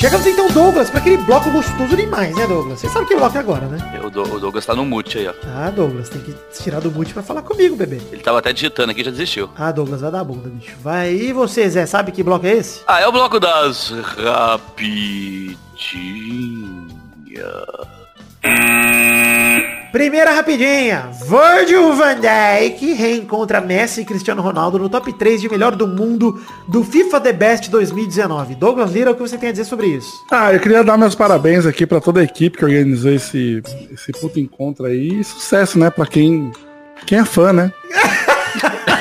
[0.00, 2.80] Chegamos então, Douglas, pra aquele bloco gostoso demais, né, Douglas?
[2.80, 4.00] Você sabe que bloco é agora, né?
[4.02, 5.34] O Do- o Douglas tá no mute aí, ó.
[5.54, 8.00] Ah, Douglas, tem que tirar do mute pra falar comigo, bebê.
[8.10, 9.50] Ele tava até digitando aqui e já desistiu.
[9.54, 10.74] Ah, Douglas, vai dar bunda, bicho.
[10.82, 11.12] Vai.
[11.12, 12.80] E você, Zé, sabe que bloco é esse?
[12.86, 15.58] Ah, é o bloco das rapidinhas.
[19.92, 21.10] Primeira rapidinha.
[21.26, 26.40] Virgil van Dijk reencontra Messi e Cristiano Ronaldo no top 3 de melhor do mundo
[26.68, 28.54] do FIFA The Best 2019.
[28.54, 30.24] Douglas Lira, o que você tem a dizer sobre isso?
[30.30, 34.12] Ah, eu queria dar meus parabéns aqui pra toda a equipe que organizou esse, esse
[34.12, 35.20] puto encontro aí.
[35.20, 35.90] E sucesso, né?
[35.90, 36.52] Pra quem,
[37.04, 37.72] quem é fã, né?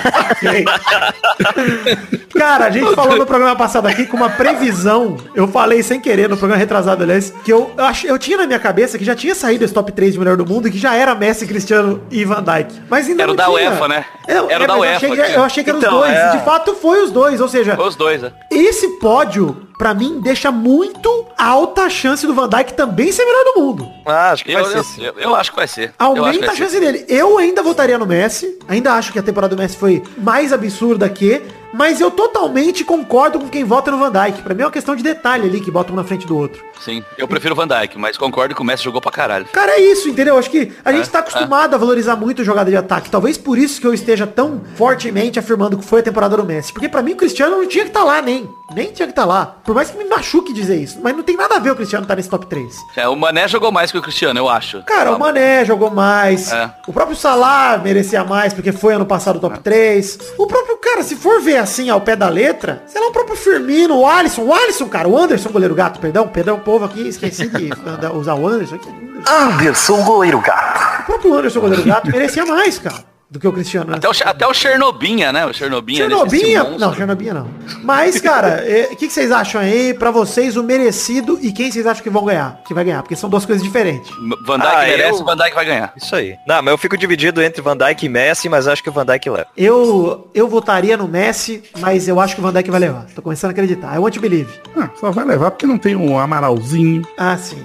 [2.38, 5.18] Cara, a gente falou no programa passado aqui com uma previsão.
[5.36, 8.48] Eu falei sem querer no programa retrasado, aliás, que eu, eu, ach- eu tinha na
[8.48, 10.78] minha cabeça que já tinha saído esse top 3 de melhor do mundo e que
[10.78, 12.82] já era Messi, Cristiano e Van Dijk.
[12.90, 13.52] Mas ainda Era o não da.
[13.52, 14.06] UEFA, né?
[14.28, 15.80] Eu, Era o é, da mas eu UEFA achei que- que- Eu achei que eram
[15.80, 16.14] Então, os dois.
[16.14, 16.32] é.
[16.38, 17.42] De fato, foi os dois.
[17.42, 18.32] Ou seja, Os dois, né?
[18.52, 23.44] esse pódio, pra mim, deixa muito alta a chance do Van Dijk também ser melhor
[23.46, 23.90] do mundo.
[24.06, 25.94] Ah, acho que Eu, vai ser eu, eu, eu acho que vai ser.
[25.98, 26.80] Aumenta vai a chance ser.
[26.82, 27.06] dele.
[27.08, 28.60] Eu ainda votaria no Messi.
[28.68, 31.42] Ainda acho que a temporada do Messi foi mais absurda que.
[31.72, 34.42] Mas eu totalmente concordo com quem vota no Van Dijk.
[34.42, 36.64] Pra mim é uma questão de detalhe ali que bota um na frente do outro.
[36.84, 39.46] Sim, eu prefiro o Van Dijk, mas concordo que o Messi jogou pra caralho.
[39.54, 40.36] Cara, é isso, entendeu?
[40.36, 43.12] Acho que a gente É, tá acostumado a valorizar muito jogada de ataque.
[43.12, 46.74] Talvez por isso que eu esteja tão fortemente afirmando que foi a temporada do Messi.
[46.74, 48.50] Porque pra mim o Cristiano não tinha que estar lá nem.
[48.74, 49.56] Nem tinha que estar lá.
[49.64, 51.00] Por mais que me machuque dizer isso.
[51.02, 52.76] Mas não tem nada a ver o Cristiano estar nesse top 3.
[52.96, 54.84] É, o Mané jogou mais que o Cristiano, eu acho.
[54.84, 56.52] Cara, o Mané jogou mais.
[56.52, 56.70] É.
[56.88, 60.20] O próprio Salah merecia mais, porque foi ano passado top 3.
[60.38, 63.36] O próprio, cara, se for ver assim ao pé da letra, sei lá, o próprio
[63.36, 67.08] Firmino, o Alisson, o Alisson, cara, o Anderson, goleiro gato, perdão, perdão, o povo aqui,
[67.08, 67.70] esqueci de
[68.14, 68.76] usar o Anderson.
[68.76, 68.90] aqui.
[69.28, 71.02] Anderson Goleiro Gato.
[71.02, 73.92] O próprio Anderson, goleiro gato, merecia mais, cara, do que o Cristiano.
[73.92, 73.98] né?
[73.98, 75.46] Até o, até o Chernobinha, né?
[75.46, 76.00] O Chernobinha.
[76.10, 76.64] Chernobinha?
[76.80, 77.48] Não, Chernobinha não.
[77.84, 81.72] Mas, cara, é, o que, que vocês acham aí, pra vocês, o merecido e quem
[81.72, 82.60] vocês acham que vão ganhar?
[82.68, 84.10] Que vai ganhar, porque são duas coisas diferentes.
[84.46, 85.94] Van Dijk Ah, merece, eu- Van Dijk vai ganhar.
[85.96, 86.36] Isso aí.
[86.48, 89.06] Não, mas eu fico dividido entre Van Dijk e Messi, mas acho que o Van
[89.06, 89.48] Dijk leva.
[89.56, 93.06] Eu, eu votaria no Messi, mas eu acho que o Van Dijk vai levar.
[93.14, 93.96] Tô começando a acreditar.
[93.96, 94.50] I want to believe.
[94.76, 97.04] Ah, só vai levar porque não tem um amaralzinho.
[97.16, 97.64] Ah, sim.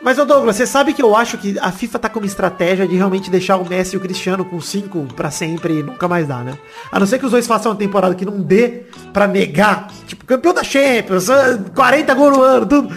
[0.00, 2.88] Mas, ô Douglas, você sabe que eu acho que a FIFA tá com uma estratégia
[2.88, 4.60] de realmente deixar o Messi e o Cristiano com
[5.02, 6.56] 5 pra sempre e nunca mais dá, né?
[6.90, 9.88] A não ser que os dois façam uma temporada que não dê pra negar.
[10.06, 12.88] Tipo, campeão da Champions, ah, 40 gols no ano, tudo.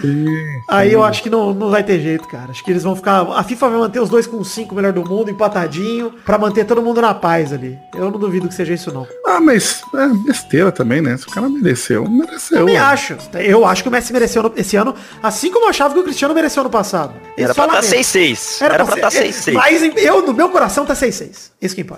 [0.68, 2.50] Aí eu acho que não, não vai ter jeito, cara.
[2.50, 3.22] Acho que eles vão ficar...
[3.32, 6.82] A FIFA vai manter os dois com 5 melhor do mundo, empatadinho, pra manter todo
[6.82, 7.78] mundo na paz ali.
[7.94, 9.06] Eu não duvido que seja isso, não.
[9.26, 11.16] Ah, mas é besteira também, né?
[11.16, 12.58] Se o cara mereceu, mereceu.
[12.58, 12.80] Também ué.
[12.80, 13.16] acho.
[13.34, 16.34] Eu acho que o Messi mereceu esse ano, assim como eu achava que o Cristiano
[16.34, 17.14] mereceu no passado.
[17.36, 18.06] Era Só pra estar lamento.
[18.08, 18.62] 6-6.
[18.62, 19.52] Era pra estar ser- 6-6.
[19.54, 21.50] Mas em- eu, no meu coração, tá 6-6.
[21.60, 21.95] Isso que importa.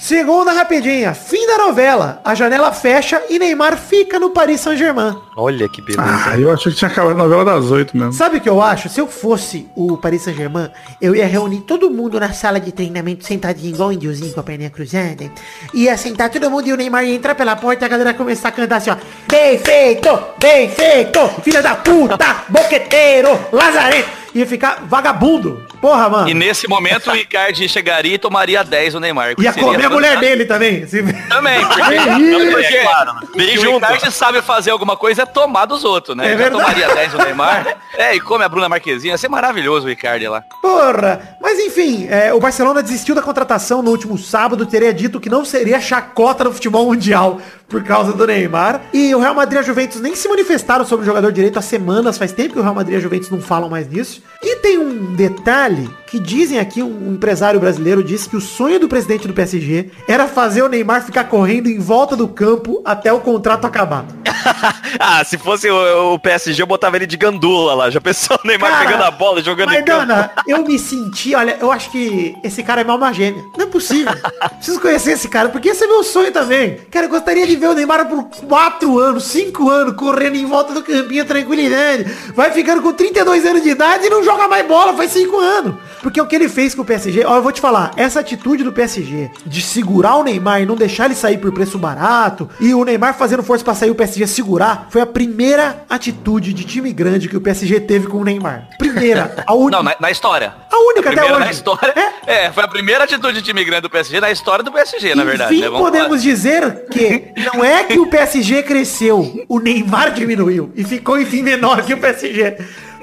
[0.00, 1.12] Segunda rapidinha.
[1.12, 2.20] Fim da novela.
[2.24, 5.14] A janela fecha e Neymar fica no Paris Saint-Germain.
[5.36, 6.02] Olha que beleza.
[6.02, 8.12] Ah, eu achei que tinha acabado a novela das oito mesmo.
[8.14, 8.88] Sabe o que eu acho?
[8.88, 13.24] Se eu fosse o Paris Saint-Germain, eu ia reunir todo mundo na sala de treinamento
[13.26, 15.30] sentadinho igual um índiozinho com a perninha cruzada.
[15.74, 18.14] Ia sentar todo mundo e o Neymar ia entrar pela porta e a galera ia
[18.14, 18.96] começar a cantar assim, ó.
[19.30, 22.16] Bem feito, bem feito, filha da puta,
[22.48, 24.08] boqueteiro, lazarento.
[24.34, 25.64] Ia ficar vagabundo.
[25.80, 26.28] Porra, mano.
[26.28, 29.34] E nesse momento o Icardi chegaria e tomaria 10 o Neymar.
[29.38, 30.20] Ia Seria comer a mulher fantástico.
[30.20, 30.86] dele também.
[30.86, 33.12] Se- Também, porque, porque, é claro.
[33.32, 33.76] Porque o.
[33.76, 36.32] Icardi sabe fazer alguma coisa é tomar dos outros, né?
[36.34, 37.76] É Já tomaria 10 o Neymar.
[37.96, 39.10] É, e come a Bruna Marquezine.
[39.10, 40.42] Ia ser maravilhoso o Icardi lá.
[40.62, 41.36] Porra!
[41.40, 45.44] Mas enfim, é, o Barcelona desistiu da contratação no último sábado, teria dito que não
[45.44, 47.40] seria chacota no futebol mundial
[47.70, 48.82] por causa do Neymar.
[48.92, 51.62] E o Real Madrid e a Juventus nem se manifestaram sobre o jogador direito há
[51.62, 54.20] semanas, faz tempo que o Real Madrid e a Juventus não falam mais nisso.
[54.42, 58.88] E tem um detalhe que dizem aqui, um empresário brasileiro disse que o sonho do
[58.88, 63.20] presidente do PSG era fazer o Neymar ficar correndo em volta do campo até o
[63.20, 64.04] contrato acabar.
[64.98, 67.90] ah, se fosse o, o PSG, eu botava ele de gandula lá.
[67.90, 70.06] Já pensou o Neymar Cara, pegando a bola, jogando em campo?
[70.06, 73.44] Maidana, eu me senti, olha, eu acho que esse cara é mal uma gêmea.
[73.56, 74.12] Não é possível.
[74.56, 76.78] Preciso conhecer esse cara, porque esse é meu sonho também.
[76.90, 80.74] Cara, eu gostaria de ver o Neymar por 4 anos, 5 anos, correndo em volta
[80.74, 82.04] do campinho, tranquilidade.
[82.34, 85.74] Vai ficando com 32 anos de idade e não joga mais bola, faz 5 anos.
[86.02, 88.64] Porque o que ele fez com o PSG, ó, eu vou te falar, essa atitude
[88.64, 92.72] do PSG de segurar o Neymar e não deixar ele sair por preço barato, e
[92.74, 96.92] o Neymar fazendo força pra sair o PSG segurar, foi a primeira atitude de time
[96.92, 98.68] grande que o PSG teve com o Neymar.
[98.78, 99.76] Primeira, a única.
[99.76, 100.54] Não, na, na história.
[100.70, 101.38] A única a até hoje.
[101.38, 101.94] na história.
[102.26, 102.50] É.
[102.52, 105.54] foi a primeira atitude de time grande do PSG na história do PSG, na verdade.
[105.54, 105.78] Enfim, né?
[105.78, 106.20] Podemos falar.
[106.20, 111.82] dizer que não é que o PSG cresceu, o Neymar diminuiu e ficou, enfim, menor
[111.82, 112.56] que o PSG.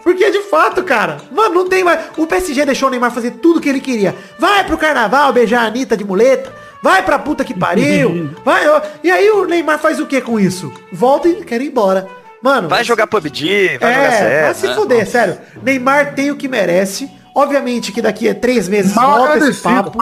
[0.08, 2.00] Porque de fato, cara, mano, não tem mais.
[2.15, 4.15] O PSG deixou o Neymar fazer tudo que ele queria.
[4.39, 6.50] Vai pro carnaval beijar a Anitta de muleta.
[6.82, 8.30] Vai pra puta que pariu.
[8.46, 8.82] vai, ó.
[9.04, 10.72] E aí o Neymar faz o que com isso?
[10.93, 12.08] Volta e quer ir embora.
[12.41, 14.58] Mano, Vai jogar PUBG, vai jogar é, vai CS.
[14.58, 14.76] se né?
[14.76, 15.38] fuder, sério.
[15.62, 17.12] Neymar tem o que merece.
[17.38, 19.97] Obviamente que daqui a três meses Mal volta esse papo.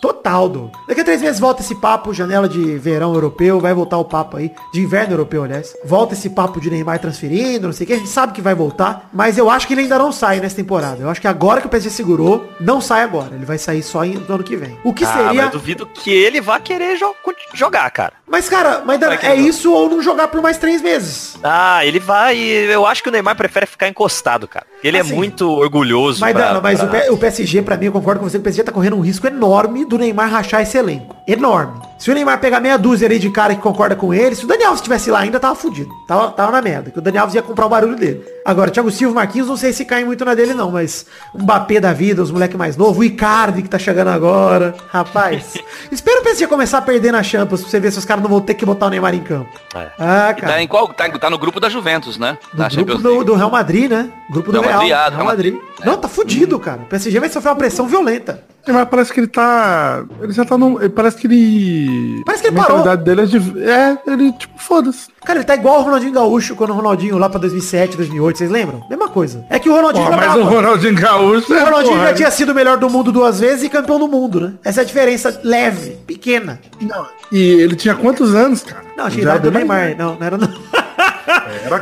[0.00, 0.70] Total, do.
[0.88, 4.36] Daqui a três meses volta esse papo, janela de verão europeu, vai voltar o papo
[4.36, 5.74] aí, de inverno europeu, aliás.
[5.84, 8.54] Volta esse papo de Neymar transferindo, não sei o que, a gente sabe que vai
[8.54, 11.00] voltar, mas eu acho que ele ainda não sai nessa temporada.
[11.00, 13.34] Eu acho que agora que o PSG segurou, não sai agora.
[13.34, 14.76] Ele vai sair só em- no ano que vem.
[14.82, 15.42] O que Ah, mas seria...
[15.42, 17.14] eu duvido que ele vá querer jo-
[17.54, 18.14] jogar, cara.
[18.26, 21.36] Mas, cara, mas Vai é isso ou não jogar por mais três meses.
[21.44, 22.36] Ah, ele vai.
[22.38, 24.64] Eu acho que o Neymar prefere ficar encostado, cara.
[24.82, 26.20] Ele Assim, é muito orgulhoso.
[26.20, 28.62] Mas, pra- Dana, mas pra- o, PSG, pra mim, eu concordo com você o PSG
[28.62, 31.14] tá correndo um risco enorme do Neymar rachar esse elenco.
[31.26, 31.80] Enorme.
[31.98, 34.48] Se o Neymar pegar meia dúzia ali de cara que concorda com ele, se o
[34.48, 35.88] Daniel estivesse lá ainda, tava fudido.
[36.08, 38.24] Tava, tava na merda, que o Daniel ia comprar o barulho dele.
[38.44, 41.78] Agora, Thiago Silva Marquinhos, não sei se caem muito na dele não, mas um Mbappé
[41.78, 44.74] da vida, os moleque mais novo, o Icardi que tá chegando agora.
[44.90, 45.54] Rapaz,
[45.92, 48.28] espero o PSG começar a perder na Champions pra você ver se os caras não
[48.30, 49.50] vão ter que botar o Neymar em campo.
[49.76, 49.86] É.
[49.96, 50.54] Ah, E cara.
[50.54, 52.36] Tá, em qual, tá, tá no grupo da Juventus, né?
[52.52, 54.10] Do Na grupo do, do Real Madrid, né?
[54.28, 54.80] Grupo do Real Real.
[54.80, 55.54] Madrid, ah, Real Real Madrid.
[55.54, 55.86] Madrid.
[55.86, 56.80] Não, tá fudido, cara.
[56.82, 58.42] O PSG vai sofrer uma pressão violenta.
[58.66, 60.04] Mas parece que ele tá.
[60.20, 60.88] Ele já tá no.
[60.90, 62.22] Parece que ele.
[62.24, 62.78] Parece que ele a parou.
[62.78, 63.62] mentalidade dele é de.
[63.68, 65.08] É, ele, tipo, foda-se.
[65.24, 68.50] Cara, ele tá igual o Ronaldinho Gaúcho quando o Ronaldinho lá pra 2007, 2008, vocês
[68.50, 68.84] lembram?
[68.88, 69.44] Mesma coisa.
[69.50, 71.52] É que o Ronaldinho Porra, mas o Ronaldinho Gaúcho.
[71.52, 73.98] O é, Ronaldinho porra, já tinha sido o melhor do mundo duas vezes e campeão
[73.98, 74.54] do mundo, né?
[74.64, 76.60] Essa é a diferença leve, pequena.
[76.80, 78.84] Não, E ele tinha quantos anos, cara?
[78.96, 79.96] Não, achei Já idade do Neymar.
[79.96, 80.48] Não, não era não.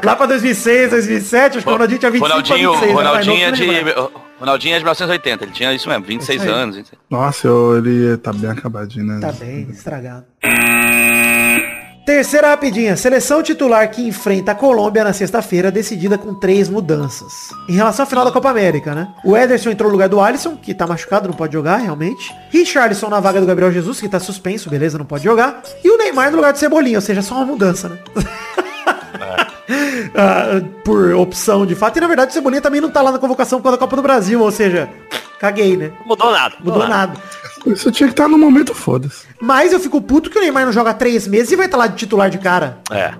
[0.03, 3.03] Lá pra 2006, 2007, acho que o Ronaldinho tinha 25 Ronaldinho, pra 26, né?
[3.03, 4.13] Ronaldinho, é Mais novo que o Neymar.
[4.13, 6.57] de, Ronaldinho é de 1980, ele tinha isso mesmo, 26 Isso aí.
[6.59, 6.77] anos.
[6.77, 6.99] 26.
[7.11, 9.21] Nossa, eu- ele tá bem acabadinho, né?
[9.21, 10.25] Tá bem, estragado.
[12.07, 12.97] Terceira rapidinha.
[12.97, 17.33] Seleção titular que enfrenta a Colômbia na sexta-feira, decidida com três mudanças.
[17.69, 19.09] Em relação à final da Copa América, né?
[19.25, 22.35] O Ederson entrou no lugar do Alisson, que tá machucado, não pode jogar, realmente.
[22.51, 25.63] Richarlison na vaga do Gabriel Jesus, que tá suspenso, beleza, não pode jogar.
[25.85, 27.99] E o Neymar no lugar do Cebolinha, ou seja, só uma mudança, né?
[30.15, 31.97] Ah, por opção de fato.
[31.97, 34.03] E na verdade o Cebolinha também não tá lá na convocação causa da Copa do
[34.03, 34.89] Brasil, ou seja,
[35.39, 35.91] caguei, né?
[36.07, 36.55] Mudou nada.
[36.63, 37.13] Mudou nada.
[37.67, 39.27] Isso tinha que estar no momento, foda-se.
[39.39, 41.87] Mas eu fico puto que o Neymar não joga três meses e vai estar lá
[41.87, 42.79] de titular de cara.
[42.91, 43.13] É.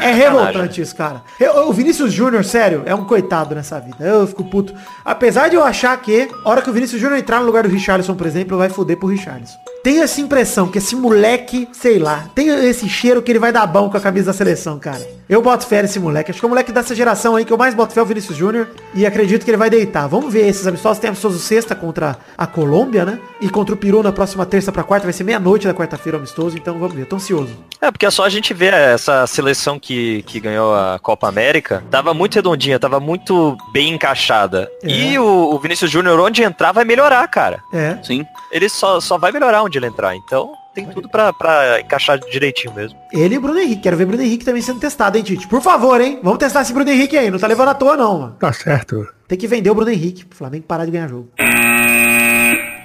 [0.00, 1.22] É revoltante isso, cara.
[1.40, 3.96] Eu- o Vinícius Júnior, sério, é um coitado nessa vida.
[4.04, 4.74] Eu fico puto.
[5.04, 7.68] Apesar de eu achar que, a hora que o Vinícius Júnior entrar no lugar do
[7.70, 9.56] Richarlison, por exemplo, vai foder pro Richarlison.
[9.82, 13.66] Tenho essa impressão que esse moleque, sei lá, tem esse cheiro que ele vai dar
[13.66, 15.18] bom com a camisa da seleção, cara.
[15.28, 16.30] Eu boto fé nesse moleque.
[16.30, 18.06] Acho que é o moleque dessa geração aí que eu mais boto fé é o
[18.06, 18.66] Vinícius Júnior.
[18.94, 20.08] E acredito que ele vai deitar.
[20.08, 20.98] Vamos ver esses amistosos.
[20.98, 23.20] Tem amistoso sexta contra a Colômbia, né?
[23.38, 25.06] E contra o Peru na próxima terça pra quarta.
[25.06, 26.56] Vai ser meia-noite da quarta-feira o amistoso.
[26.56, 27.04] Então vamos ver.
[27.04, 27.54] Tô ansioso.
[27.78, 31.84] É, porque é só a gente ver essa seleção que, que ganhou a Copa América.
[31.90, 34.70] Tava muito redondinha, tava muito bem encaixada.
[34.82, 34.88] É.
[34.88, 37.62] E o, o Vinícius Júnior, onde entrar, vai melhorar, cara.
[37.70, 37.98] É.
[38.02, 38.24] Sim.
[38.50, 40.14] Ele só, só vai melhorar onde ele entrar.
[40.16, 42.98] Então, tem tudo pra, pra encaixar direitinho mesmo.
[43.12, 43.82] Ele e o Bruno Henrique.
[43.82, 45.46] Quero ver o Bruno Henrique também sendo testado, hein, Tite?
[45.46, 46.18] Por favor, hein?
[46.22, 47.30] Vamos testar esse Bruno Henrique aí.
[47.30, 48.36] Não tá levando à toa, não, mano.
[48.38, 49.06] Tá certo.
[49.28, 50.24] Tem que vender o Bruno Henrique.
[50.24, 51.28] Pro Flamengo parar de ganhar jogo.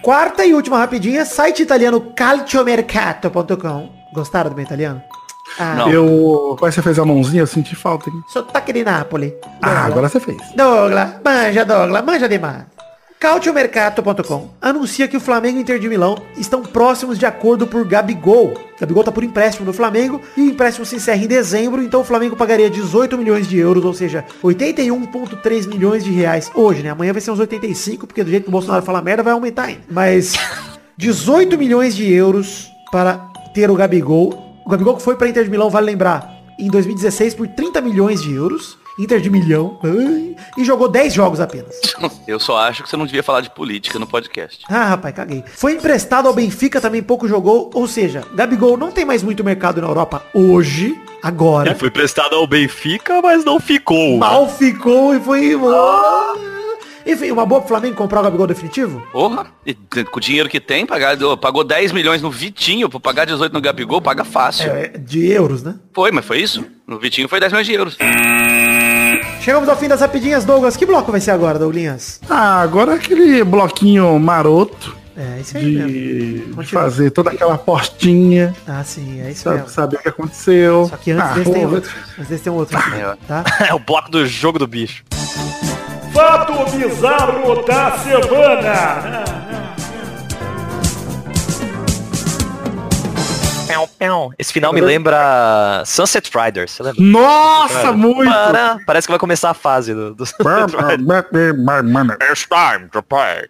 [0.04, 1.26] Quarta e última rapidinha.
[1.26, 3.90] Site italiano calciomercato.com.
[4.14, 5.02] Gostaram do meu italiano?
[5.60, 5.90] Ah, Não.
[5.90, 6.56] Eu.
[6.60, 8.16] Quando você fez a mãozinha, eu senti falta, hein?
[8.28, 9.34] sotaque de Napoli.
[9.62, 10.38] Ah, agora você fez.
[10.56, 12.64] Douglas, manja, Douglas, manja demais.
[13.24, 17.88] Cautiomercato.com anuncia que o Flamengo e o Inter de Milão estão próximos de acordo por
[17.88, 18.54] Gabigol.
[18.78, 22.04] Gabigol tá por empréstimo no Flamengo e o empréstimo se encerra em dezembro, então o
[22.04, 26.90] Flamengo pagaria 18 milhões de euros, ou seja, 81,3 milhões de reais hoje, né?
[26.90, 29.68] Amanhã vai ser uns 85, porque do jeito que o Bolsonaro fala merda vai aumentar
[29.68, 29.84] ainda.
[29.90, 30.34] Mas
[30.98, 33.20] 18 milhões de euros para
[33.54, 34.60] ter o Gabigol.
[34.66, 38.22] O Gabigol que foi para Inter de Milão, vale lembrar, em 2016 por 30 milhões
[38.22, 38.83] de euros.
[38.98, 39.80] Inter de milhão.
[40.58, 41.80] E jogou 10 jogos apenas.
[42.28, 44.64] Eu só acho que você não devia falar de política no podcast.
[44.70, 45.44] Ah, rapaz, caguei.
[45.56, 47.72] Foi emprestado ao Benfica, também pouco jogou.
[47.74, 51.70] Ou seja, Gabigol não tem mais muito mercado na Europa hoje, agora.
[51.70, 54.18] Ele foi prestado ao Benfica, mas não ficou.
[54.18, 56.54] Mal ficou e foi embora.
[57.06, 59.06] Enfim, uma boa pro Flamengo comprar o Gabigol definitivo?
[59.12, 63.26] Porra, e com o dinheiro que tem, pagar, pagou 10 milhões no Vitinho, pra pagar
[63.26, 64.72] 18 no Gabigol, paga fácil.
[64.72, 65.76] É, de euros, né?
[65.94, 66.64] Foi, mas foi isso?
[66.88, 67.98] No Vitinho foi 10 milhões de euros.
[69.44, 70.78] Chegamos ao fim das rapidinhas, Douglas.
[70.78, 72.22] Que bloco vai ser agora, Douglinhas?
[72.30, 76.64] Ah, agora aquele bloquinho maroto É, isso aí mesmo.
[76.64, 79.70] de, fazer toda aquela postinha, Ah, sim, é isso sabe, mesmo.
[79.70, 80.88] saber o que aconteceu.
[80.90, 81.92] Só que antes Ah, desse tem outro.
[82.18, 82.78] Antes desse tem um outro.
[82.78, 83.18] É.
[83.28, 83.44] Tá?
[83.70, 85.04] É o bloco do jogo do bicho.
[86.14, 89.43] Fato bizarro da semana.
[94.38, 97.02] Esse final me lembra Sunset Riders, você lembra?
[97.04, 98.30] Nossa, muito!
[98.30, 101.02] Para- Parece que vai começar a fase do, do Sunset Riders.
[102.30, 103.48] It's time to play.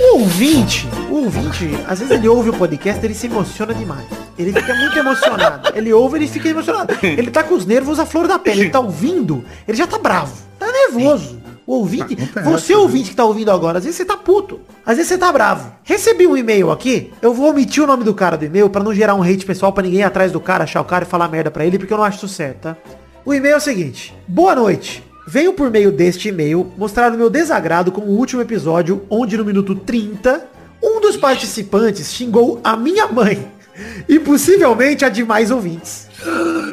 [0.00, 4.04] O ouvinte, o ouvinte, às vezes ele ouve o podcast, ele se emociona demais.
[4.38, 5.70] Ele fica muito emocionado.
[5.76, 6.94] Ele ouve, ele fica emocionado.
[7.02, 8.62] Ele tá com os nervos à flor da pele.
[8.62, 10.34] Ele tá ouvindo, ele já tá bravo.
[10.58, 11.40] Tá nervoso.
[11.66, 12.78] O ouvinte, Acontece, você né?
[12.78, 14.60] ouvinte que tá ouvindo agora, às vezes você tá puto.
[14.84, 15.72] Às vezes você tá bravo.
[15.84, 18.94] Recebi um e-mail aqui, eu vou omitir o nome do cara do e-mail pra não
[18.94, 21.28] gerar um hate pessoal pra ninguém ir atrás do cara, achar o cara e falar
[21.28, 22.76] merda pra ele, porque eu não acho isso certo, tá?
[23.24, 25.04] O e-mail é o seguinte: Boa noite.
[25.26, 29.44] Venho por meio deste e-mail mostrar o meu desagrado com o último episódio, onde no
[29.44, 30.44] minuto 30,
[30.82, 33.46] um dos participantes xingou a minha mãe
[34.08, 36.08] e possivelmente a demais ouvintes.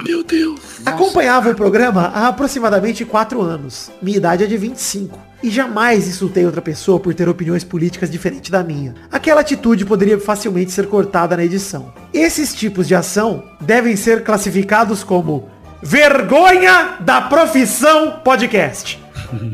[0.05, 0.59] Meu Deus.
[0.85, 3.91] Acompanhava o programa há aproximadamente 4 anos.
[4.01, 5.19] Minha idade é de 25.
[5.41, 8.93] E jamais insultei outra pessoa por ter opiniões políticas diferentes da minha.
[9.11, 11.93] Aquela atitude poderia facilmente ser cortada na edição.
[12.13, 15.49] Esses tipos de ação devem ser classificados como
[15.81, 18.99] vergonha da profissão podcast.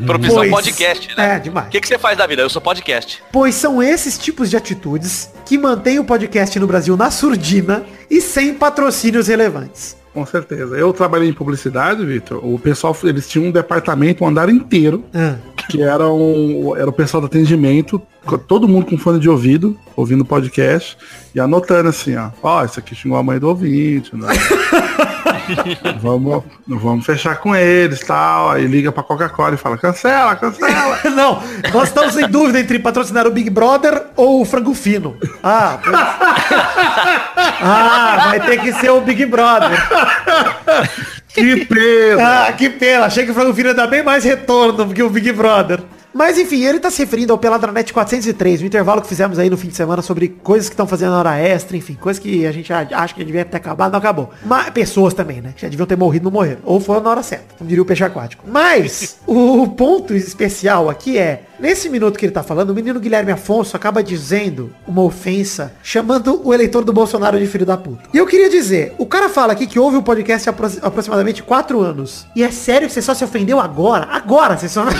[0.05, 1.35] Profissão Pois- podcast, né?
[1.35, 1.67] É, demais.
[1.67, 2.41] O que, que você faz da vida?
[2.41, 3.21] Eu sou podcast.
[3.31, 8.21] Pois são esses tipos de atitudes que mantêm o podcast no Brasil na surdina e
[8.21, 9.95] sem patrocínios relevantes.
[10.13, 10.77] Com certeza.
[10.77, 12.39] Eu trabalhei em publicidade, Vitor.
[12.41, 15.35] O pessoal, eles tinham um departamento, um andar inteiro, Ah.
[15.69, 18.01] que era, um, era o pessoal do atendimento,
[18.47, 20.97] todo mundo com fone de ouvido, ouvindo o podcast,
[21.33, 24.27] e anotando assim, ó, ó, isso aqui xingou a mãe do ouvinte, né?
[26.01, 28.51] vamos, vamos fechar com eles, tal.
[28.51, 30.99] Aí liga pra Coca-Cola e fala, cancela, cancela.
[31.15, 31.41] Não,
[31.73, 35.15] nós estamos em dúvida entre patrocinar o Big Brother ou o Frango Fino.
[35.43, 35.95] Ah, pois-
[37.61, 39.71] ah, vai ter que ser o Big Brother.
[41.27, 42.45] que pena.
[42.47, 43.05] Ah, que pena.
[43.05, 45.79] Achei que o Frango Fino ia dar bem mais retorno do que o Big Brother.
[46.17, 49.57] Mas enfim, ele tá se referindo ao Peladranet 403, o intervalo que fizemos aí no
[49.57, 52.53] fim de semana sobre coisas que estão fazendo na hora extra, enfim, coisas que a
[52.53, 54.29] gente acha que devia ter acabado, não acabou.
[54.45, 55.51] Mas pessoas também, né?
[55.53, 56.61] Que já deviam ter morrido, não morreram.
[56.63, 58.45] Ou foram na hora certa, como diria o peixe aquático.
[58.47, 63.33] Mas o ponto especial aqui é, nesse minuto que ele tá falando, o menino Guilherme
[63.33, 68.03] Afonso acaba dizendo uma ofensa, chamando o eleitor do Bolsonaro de filho da puta.
[68.13, 71.43] E eu queria dizer, o cara fala aqui que ouve o podcast há apro- aproximadamente
[71.43, 72.25] 4 anos.
[72.33, 74.07] E é sério que você só se ofendeu agora?
[74.09, 74.85] Agora você só...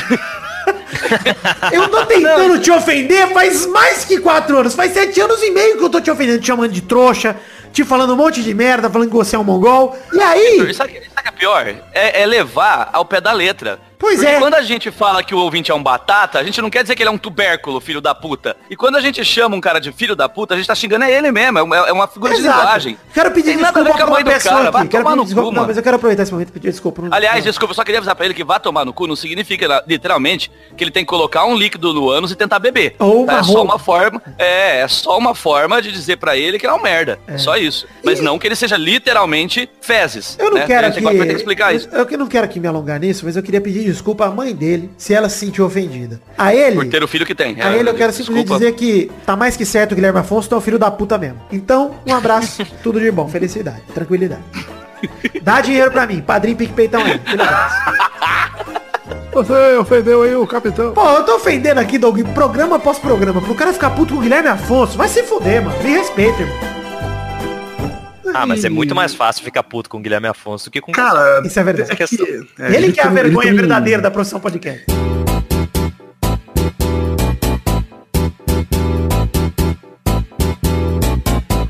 [1.72, 4.74] Eu tô tentando te ofender faz mais que quatro anos.
[4.74, 7.36] Faz sete anos e meio que eu tô te ofendendo, te chamando de trouxa,
[7.72, 9.98] te falando um monte de merda, falando que você é um mongol.
[10.14, 11.68] E aí, Sabe, que é pior?
[11.94, 13.80] É, é levar ao pé da letra.
[13.98, 14.40] Pois Porque é.
[14.40, 16.96] quando a gente fala que o ouvinte é um batata, a gente não quer dizer
[16.96, 18.56] que ele é um tubérculo, filho da puta.
[18.70, 21.06] E quando a gente chama um cara de filho da puta, a gente tá xingando
[21.06, 21.60] é ele mesmo.
[21.60, 22.58] É uma, é uma figura de Exato.
[22.60, 22.98] linguagem.
[23.14, 24.88] Quero pedir Tem desculpa pra uma pessoa cara, aqui.
[24.88, 25.50] Quero tomar pedir no desculpa.
[25.50, 27.02] cu, Não, mas eu quero aproveitar esse momento e pedir desculpa.
[27.02, 27.44] Não- Aliás, não.
[27.52, 30.52] desculpa, eu só queria avisar pra ele que vá tomar no cu não significa literalmente
[30.76, 32.96] que ele tem que colocar um líquido no ânus e tentar beber.
[33.00, 36.60] Ou uma é só uma forma, é, é só uma forma de dizer pra ele
[36.60, 37.20] que é um merda.
[37.28, 37.38] É.
[37.38, 37.88] Só isso.
[38.04, 40.36] Mas não que ele seja literalmente fezes.
[40.40, 40.66] Eu não né?
[40.66, 41.88] quero ter que explicar isso.
[41.92, 44.32] Eu, eu que não quero aqui me alongar nisso, mas eu queria pedir desculpa à
[44.32, 46.20] mãe dele se ela se sentiu ofendida.
[46.38, 46.76] A ele.
[46.76, 47.62] Por ter o filho que tem.
[47.62, 48.60] A É, ele eu quero simplesmente desculpa.
[48.66, 51.18] dizer que tá mais que certo o Guilherme Afonso, tu é um filho da puta
[51.18, 51.40] mesmo.
[51.52, 54.42] Então, um abraço, tudo de bom, felicidade, tranquilidade.
[55.42, 57.20] Dá dinheiro pra mim, padrinho PicPaytão aí.
[59.34, 60.94] Você ofendeu aí o capitão.
[60.94, 64.24] Pô, eu tô ofendendo aqui, Doug, programa após programa, pro cara ficar puto com o
[64.24, 64.98] Guilherme Afonso.
[64.98, 65.78] Vai se fuder, mano.
[65.84, 66.85] Me respeita, irmão.
[68.34, 70.92] Ah, mas é muito mais fácil ficar puto com o Guilherme Afonso do que com
[70.92, 71.92] Cara, Isso é verdade.
[71.92, 72.08] é que, é,
[72.76, 74.86] ele que é a vergonha tem- verdadeira da profissão podcast.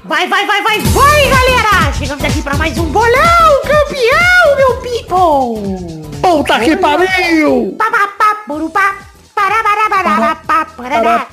[0.03, 1.91] Vai, vai, vai, vai, vai, galera!
[1.93, 6.19] Chegamos aqui pra mais um bolão campeão, meu people!
[6.21, 7.75] Puta que pariu!
[7.77, 8.95] Pá, pá, pá, burupá,
[9.33, 11.27] pará, pará, pará, pá, parará.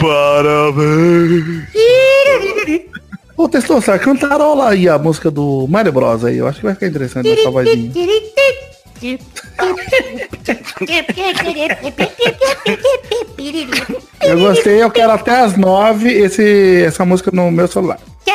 [0.00, 1.64] Parabéns!
[3.36, 6.38] Ô, Testosta, cantarola aí a música do Mario Bros aí.
[6.38, 7.92] Eu acho que vai ficar interessante essa vozinha.
[14.20, 17.98] Eu gostei, eu quero até as nove esse, essa música no meu celular.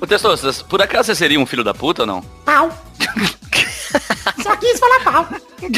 [0.00, 2.22] Ô, Testosta, por acaso você seria um filho da puta ou não?
[2.44, 2.70] Pau.
[4.42, 5.28] Só quis falar pau.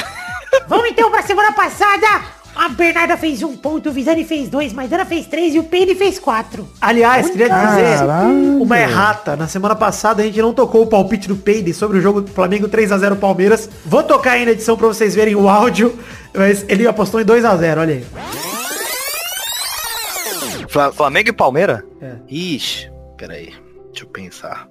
[0.68, 2.22] Vamos então pra semana passada.
[2.54, 5.94] A Bernarda fez um ponto, o Visani fez dois, Maidana fez três e o Peine
[5.94, 6.68] fez quatro.
[6.80, 8.62] Aliás, queria dizer Caralho.
[8.62, 9.34] uma errata.
[9.36, 12.30] Na semana passada a gente não tocou o palpite do Peide sobre o jogo do
[12.30, 13.68] Flamengo 3x0 Palmeiras.
[13.86, 15.98] Vou tocar aí na edição pra vocês verem o áudio.
[16.34, 18.04] Mas ele apostou em 2x0, olha aí.
[20.68, 21.84] Fla- Flamengo e Palmeira?
[22.28, 23.54] Ixi, peraí.
[23.92, 24.68] Deixa eu pensar.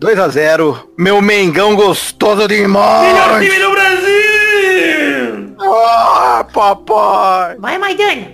[0.00, 0.88] 2x0.
[0.98, 3.12] Meu Mengão gostoso demais.
[3.12, 4.15] Melhor time do Brasil!
[5.58, 7.56] Ah, papai.
[7.58, 8.28] Vai, Maidana.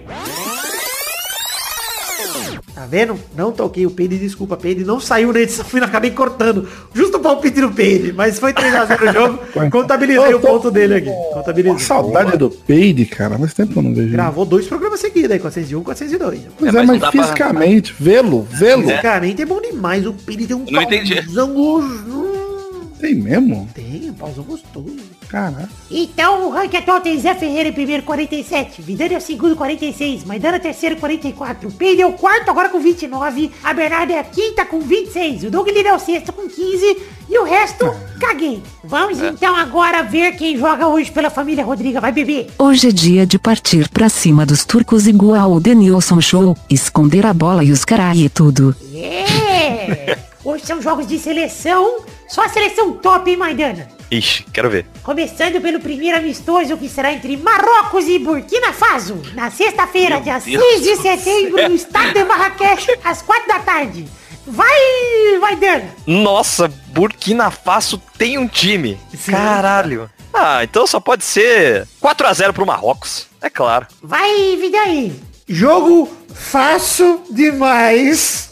[2.74, 3.18] Tá vendo?
[3.37, 4.82] Não toquei o Peide, desculpa, Peide.
[4.85, 6.66] Não saiu na edição, fui acabei cortando.
[6.94, 9.38] Justo o palpite do Peide, mas foi 3x0 o jogo.
[9.70, 11.11] Contabilizei o ponto dele aqui.
[11.35, 11.78] Contabilizei.
[11.80, 13.37] Saudade do Peide, cara.
[13.38, 14.11] Mas tempo que eu não vejo.
[14.12, 16.40] Gravou dois programas seguidos aí, 401 402.
[16.58, 18.82] Pois é, mas mas, não dá pra- fisicamente, vê-lo, vê-lo.
[18.88, 20.06] Fisicamente é bom demais.
[20.06, 22.92] O Peide tem um Não pauzão gostoso.
[23.00, 23.68] Tem mesmo?
[23.74, 24.96] Tem, um pauzão gostoso.
[25.33, 25.66] Caraca.
[25.90, 30.25] Então o ranking atual tem Zé Ferreira em primeiro 47, Vidani é o segundo 46,
[30.25, 34.18] Maidana é terceiro 44, o Peide é o quarto agora com 29, a Bernarda é
[34.18, 36.99] a quinta com 26, o Doug Lira é o sexto com 15
[37.31, 37.90] e o resto
[38.21, 38.62] caguei.
[38.85, 42.51] Vamos então agora ver quem joga hoje pela família Rodriga, vai beber.
[42.59, 47.33] Hoje é dia de partir pra cima dos turcos igual o Denilson Show, esconder a
[47.33, 48.77] bola e os carai e tudo.
[48.95, 50.18] É!
[50.45, 52.01] Hoje são jogos de seleção,
[52.33, 53.87] só a seleção top, hein, Maidana?
[54.11, 54.87] Ixi, quero ver.
[55.03, 60.62] Começando pelo primeiro amistoso que será entre Marrocos e Burkina Faso, na sexta-feira, dia Deus
[60.62, 64.09] 6 de setembro, no estádio de Marrakech, às 4 da tarde.
[64.47, 65.85] Vai, vai dando.
[66.07, 68.99] Nossa, Burkina Faso tem um time.
[69.27, 70.11] Caralho.
[70.33, 73.27] Ah, então só pode ser 4x0 pro Marrocos.
[73.42, 73.87] É claro.
[74.03, 75.12] Vai, vida aí.
[75.53, 78.48] Jogo fácil demais.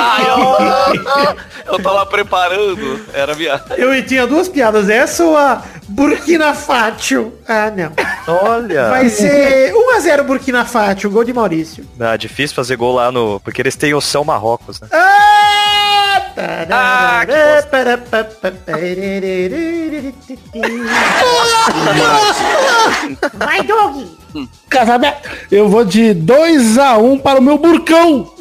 [0.00, 0.26] Ai,
[1.68, 3.00] eu, tava preparando.
[3.14, 3.62] Era minha.
[3.76, 4.88] Eu tinha duas piadas.
[4.88, 7.32] Essa ou a Burkina Facio?
[7.46, 7.92] Ah, não.
[8.26, 8.90] Olha.
[8.90, 11.86] Vai ser 1x0 Burkina Facio, gol de Maurício.
[12.00, 13.38] Ah, difícil fazer gol lá no.
[13.38, 14.88] Porque eles têm o São Marrocos, né?
[14.90, 15.61] Ah,
[16.36, 17.32] Ah, que
[23.36, 24.06] Vai, Doug.
[24.68, 25.28] Casamento.
[25.50, 28.32] Eu vou de 2x1 para o meu burcão.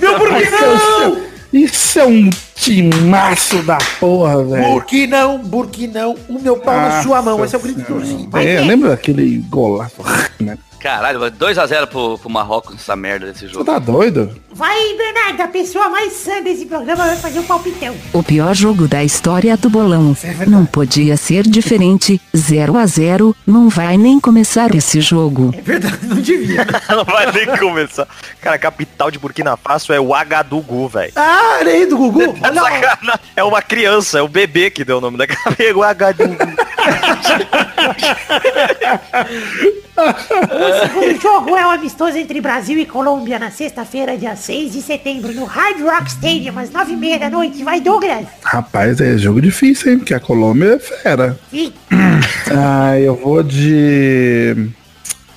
[0.00, 1.30] Meu Burkinão!
[1.52, 4.72] Isso é um timaço da porra, velho.
[4.72, 7.44] Burkinão, Burkinão, o meu pau na sua mão.
[7.44, 8.42] Esse é o grito de torcida.
[8.42, 9.96] É, lembra daquele golaço?
[10.38, 10.56] Né?
[10.80, 13.64] Caralho, 2x0 pro, pro Marrocos nessa merda desse Você jogo.
[13.66, 14.34] tá doido?
[14.52, 15.42] Vai, Bernardo.
[15.42, 17.94] A pessoa mais sã desse programa vai fazer um palpitão.
[18.14, 20.16] O pior jogo da história do bolão.
[20.46, 22.20] Não podia ser diferente.
[22.36, 25.54] 0 a 0 Não vai nem começar esse jogo.
[25.56, 26.66] É verdade, não devia.
[26.88, 28.06] Não vai nem começar.
[28.40, 31.12] Cara, a capital de Burkina Faso é o Agadugu, velho.
[31.14, 32.34] Ah, olha aí do Gugu.
[32.42, 32.70] Olha lá.
[32.70, 33.20] Sacanagem.
[33.36, 35.76] É uma criança, é o bebê que deu o nome da capital.
[35.76, 36.36] O Agadugu.
[40.70, 44.80] O segundo jogo é o amistoso entre Brasil e Colômbia na sexta-feira, dia 6 de
[44.82, 47.64] setembro, no Hard Rock Stadium, às 9h30 da noite.
[47.64, 48.26] Vai, Douglas.
[48.44, 49.98] Rapaz, é jogo difícil, hein?
[49.98, 51.38] Porque a Colômbia é fera.
[51.52, 51.72] Ih,
[52.56, 54.68] Ah, eu vou de.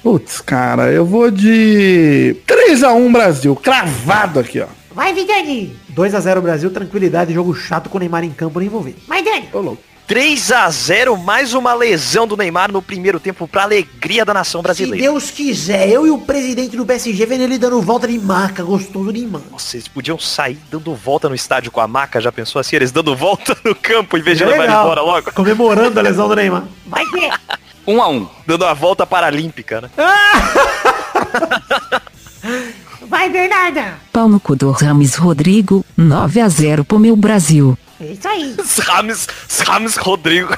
[0.03, 4.67] Putz, cara, eu vou de 3x1 Brasil, cravado aqui, ó.
[4.93, 5.75] vai, Vidani.
[5.95, 8.95] 2x0 Brasil, tranquilidade, jogo chato com o Neymar em campo, nem ver.
[9.07, 9.47] Vai, Dani.
[9.53, 9.81] Ô, louco.
[10.13, 14.61] 3 a 0 mais uma lesão do Neymar no primeiro tempo pra alegria da nação
[14.61, 15.05] Se brasileira.
[15.05, 19.11] Deus quiser, eu e o presidente do PSG vendo ele dando volta de marca, gostoso
[19.11, 19.43] demais.
[19.49, 22.75] Nossa, eles podiam sair dando volta no estádio com a maca, já pensou assim?
[22.75, 25.33] Eles dando volta no campo em vez de levar ele embora logo?
[25.33, 26.65] Comemorando a lesão do Neymar.
[26.85, 27.31] Vai, Dê.
[27.87, 28.27] 1x1.
[28.45, 29.89] Dando a volta paralímpica, né?
[33.09, 33.95] Vai, Bernarda.
[34.11, 35.83] Pau no cu do Rames Rodrigo.
[35.97, 37.75] 9 a 0 pro meu Brasil.
[38.03, 38.55] É isso aí.
[38.85, 39.27] Rames,
[39.65, 40.55] Rames Rodrigo.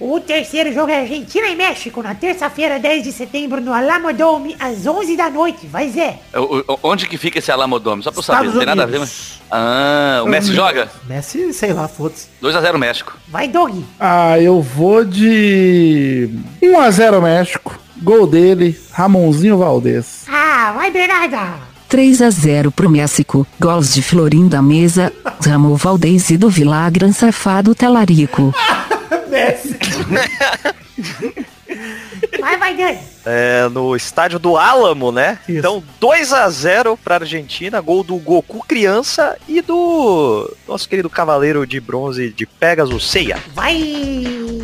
[0.00, 4.56] O terceiro jogo é Argentina e México, na terça-feira, 10 de setembro, no Alamo Dome,
[4.58, 5.66] às 11 da noite.
[5.66, 6.18] Vai, Zé.
[6.34, 8.02] O- o- Onde que fica esse Alamodome?
[8.02, 9.40] Só pra eu saber, Estados não tem nada a ver, mas...
[9.50, 10.90] Ah, o Messi joga?
[11.06, 12.26] Messi, sei lá, foda-se.
[12.42, 13.16] 2x0 México.
[13.28, 13.80] Vai, Doug.
[14.00, 16.30] Ah, eu vou de
[16.60, 17.78] 1x0 México.
[18.02, 20.24] Gol dele, Ramonzinho Valdez.
[20.28, 21.70] Ah, vai, Bernarda.
[21.92, 23.46] 3 a 0 pro México.
[23.60, 25.12] Gols de Florim da Mesa.
[25.44, 28.50] Ramo Valdez e do Vilagran Safado Talarico.
[29.28, 29.76] Messi.
[32.40, 32.98] Vai, vai, Dani.
[33.24, 35.38] É, no estádio do Álamo, né?
[35.48, 35.58] Isso.
[35.58, 41.64] Então, 2 a 0 pra Argentina, gol do Goku criança e do nosso querido cavaleiro
[41.66, 43.38] de bronze de Pegasus, Seiya.
[43.54, 43.76] Vai,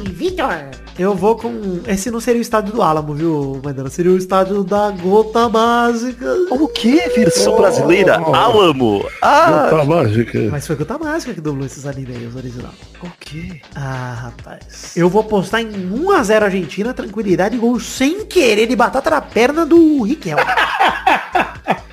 [0.06, 0.70] Vitor.
[0.98, 1.80] Eu vou com.
[1.86, 3.88] Esse não seria o estádio do Álamo, viu, Maidana?
[3.88, 6.26] Seria o estádio da Gota Básica.
[6.50, 6.96] O que?
[7.10, 7.56] Versão Oh.
[7.58, 8.16] brasileira?
[8.18, 9.08] Álamo.
[9.22, 10.48] Ah, Tá mágica.
[10.50, 12.74] Mas foi Gota Básica que dublou esses animes aí, os originais.
[13.00, 13.60] o que?
[13.76, 14.96] Ah, rapaz.
[14.96, 20.02] Eu vou postar em 1x0 Argentina, tranquilidade, gol sem querer de batata na perna do
[20.02, 20.38] Riquel.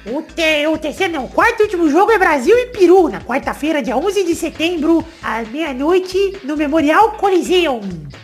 [0.07, 3.20] O, te- o terceiro, não, o quarto e último jogo é Brasil e Peru, na
[3.22, 7.82] quarta-feira, dia 11 de setembro, à meia-noite, no Memorial Coliseum.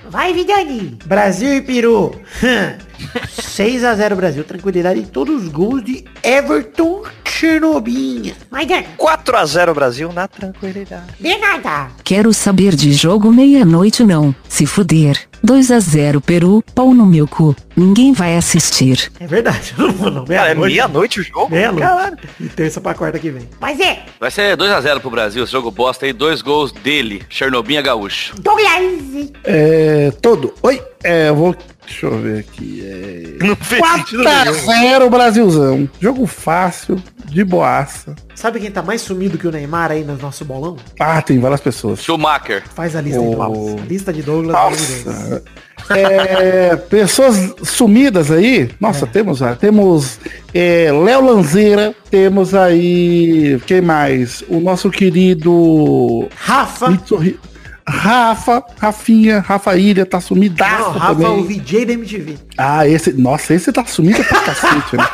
[0.08, 1.00] Vai, Vidani.
[1.06, 2.14] Brasil e Peru.
[3.42, 8.36] 6x0 Brasil, tranquilidade e todos os gols de Everton Chernobinha.
[8.52, 8.86] Vai, Dani.
[8.96, 11.14] 4 a 0 Brasil na tranquilidade.
[11.20, 11.88] Bernarda.
[12.04, 14.36] Quero saber de jogo meia-noite não.
[14.48, 15.18] Se fuder.
[15.44, 16.64] 2 a 0 Peru.
[16.76, 17.56] Pau no meu cu.
[17.76, 19.12] Ninguém vai assistir.
[19.20, 20.26] É verdade, eu não vou não.
[20.26, 20.74] Cara, é Meia-noite.
[20.74, 21.50] meia-noite o jogo?
[21.80, 22.18] Caralho.
[22.40, 23.48] E terça pra quarta que vem.
[23.60, 24.04] Vai, Zé.
[24.20, 26.14] Vai ser 2x0 pro Brasil, esse jogo bosta aí.
[26.14, 28.34] Dois gols dele, Chernobinha Gaúcho.
[28.40, 29.30] Douglas.
[29.44, 30.12] É.
[30.22, 30.54] Todo.
[30.62, 30.82] Oi.
[31.04, 31.56] É, eu vou.
[31.92, 32.82] Deixa eu ver aqui.
[32.86, 33.44] É.
[33.46, 34.54] Não fez sentido nenhum.
[34.54, 35.90] 4x0 Brasilzão.
[36.00, 38.16] Jogo fácil, de boaça.
[38.34, 40.78] Sabe quem tá mais sumido que o Neymar aí no nosso bolão?
[41.00, 42.02] Ah, tem várias pessoas.
[42.02, 42.64] Schumacher.
[42.74, 43.36] Faz a lista Oh.
[43.36, 43.82] Douglas.
[43.82, 44.54] A lista de Douglas.
[44.56, 45.44] Nossa.
[45.90, 48.70] É, pessoas sumidas aí.
[48.80, 50.20] Nossa, temos ah, temos
[50.54, 54.44] é, Léo Lanzeira, temos aí quem mais?
[54.48, 56.90] O nosso querido Rafa.
[56.90, 57.40] Mitsuhi-
[57.88, 61.28] Rafa, Rafinha, Rafa Ilha tá sumidaço Não, Rafa, também.
[61.40, 62.38] o VJ da MTV.
[62.58, 65.06] Ah, esse, nossa, esse tá sumido pra cacete, né?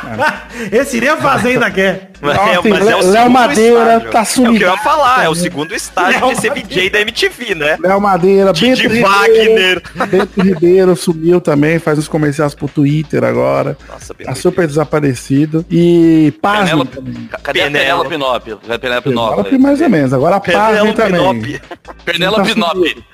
[0.72, 2.10] Esse nem a Fazenda quer.
[2.22, 4.10] Mas é, mas é o Léo segundo Madeira estágio.
[4.10, 4.76] tá É o que eu ia sumido.
[4.82, 7.78] falar, é o segundo estágio Léo de ser VJ da MTV, né?
[7.80, 9.82] Léo Madeira, Bento Didi Ribeiro, Wagner.
[10.08, 13.76] Bento Ribeiro sumiu também, faz uns comerciais pro Twitter agora.
[13.88, 15.64] Nossa, bem Tá super desaparecido.
[15.70, 16.98] E Penélope.
[17.30, 18.08] Ca- Cadê Penélope.
[18.10, 20.12] Penélope Penélope Penélope mais ou menos.
[20.12, 21.20] Agora Penélope também.
[21.22, 21.60] Nope.
[22.04, 23.04] Penélope Tá Nope.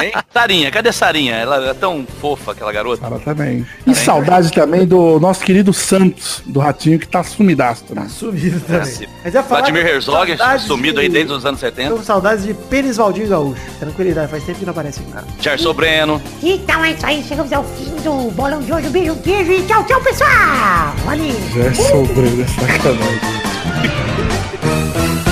[0.00, 0.12] Hein?
[0.32, 1.34] Sarinha, cadê Sarinha?
[1.34, 3.02] Ela é tão fofa, aquela garota.
[3.02, 3.66] Cara também.
[3.86, 8.08] E saudade também do nosso querido Santos, do Ratinho, que tá sumidaço também.
[8.08, 8.82] Sumido também.
[8.82, 11.90] Esse Mas ia falar Vladimir que Herzog, saudades sumido aí de- desde os anos 70.
[11.90, 13.60] Tô com saudades de Pênis Valdinho Gaúcho.
[13.80, 15.26] Tranquilidade, faz tempo que não aparece aqui.
[15.40, 16.22] Gerson Breno.
[16.42, 18.88] Então é isso aí, chegamos ao fim do bolão de hoje.
[18.88, 20.94] Um beijo, um queijo e tchau, tchau, pessoal!
[21.04, 21.34] Valeu!
[21.54, 23.38] Já é sobre, é sacanagem.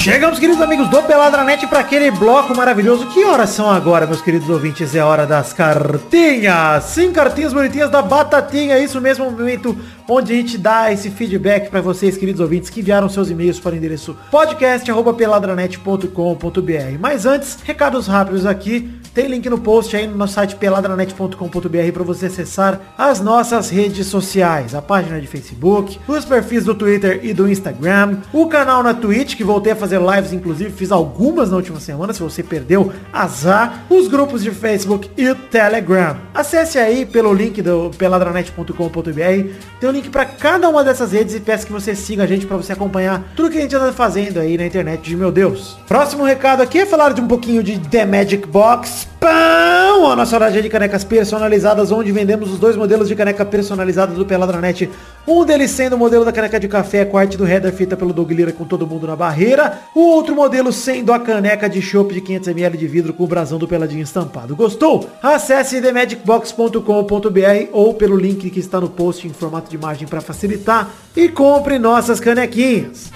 [0.00, 3.08] Chegamos, queridos amigos do Peladranet, para aquele bloco maravilhoso.
[3.08, 4.94] Que horas são agora, meus queridos ouvintes?
[4.94, 6.84] É hora das cartinhas.
[6.84, 8.78] Sim, cartinhas bonitinhas da Batatinha.
[8.78, 9.76] Isso mesmo, um momento
[10.08, 13.74] onde a gente dá esse feedback para vocês, queridos ouvintes, que enviaram seus e-mails para
[13.74, 16.98] o endereço podcast.peladranet.com.br.
[17.00, 18.97] Mas antes, recados rápidos aqui.
[19.14, 24.06] Tem link no post aí no nosso site peladranet.com.br para você acessar as nossas redes
[24.06, 24.74] sociais.
[24.74, 29.36] A página de Facebook, os perfis do Twitter e do Instagram, o canal na Twitch,
[29.36, 33.84] que voltei a fazer lives, inclusive fiz algumas na última semana, se você perdeu, azar,
[33.88, 36.16] os grupos de Facebook e Telegram.
[36.34, 41.40] Acesse aí pelo link do peladranet.com.br, tem um link para cada uma dessas redes e
[41.40, 44.38] peço que você siga a gente para você acompanhar tudo que a gente anda fazendo
[44.38, 45.76] aí na internet de meu Deus.
[45.86, 50.10] Próximo recado aqui é falar de um pouquinho de The Magic Box Pão!
[50.10, 54.24] A nossa loja de canecas personalizadas, onde vendemos os dois modelos de caneca personalizadas do
[54.24, 54.88] Peladranet.
[55.26, 57.96] Um deles sendo o modelo da caneca de café com a arte do header feita
[57.96, 59.80] pelo Doug Lira com todo mundo na barreira.
[59.94, 63.58] O outro modelo sendo a caneca de chopp de 500ml de vidro com o brasão
[63.58, 64.56] do Peladinho estampado.
[64.56, 65.08] Gostou?
[65.22, 70.90] Acesse themagicbox.com.br ou pelo link que está no post em formato de imagem para facilitar
[71.16, 73.10] e compre nossas canequinhas.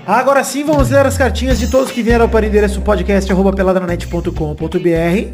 [0.06, 4.78] Agora sim, vamos ler as cartinhas de todos que vieram para o endereço podcast.peladranet.com.br.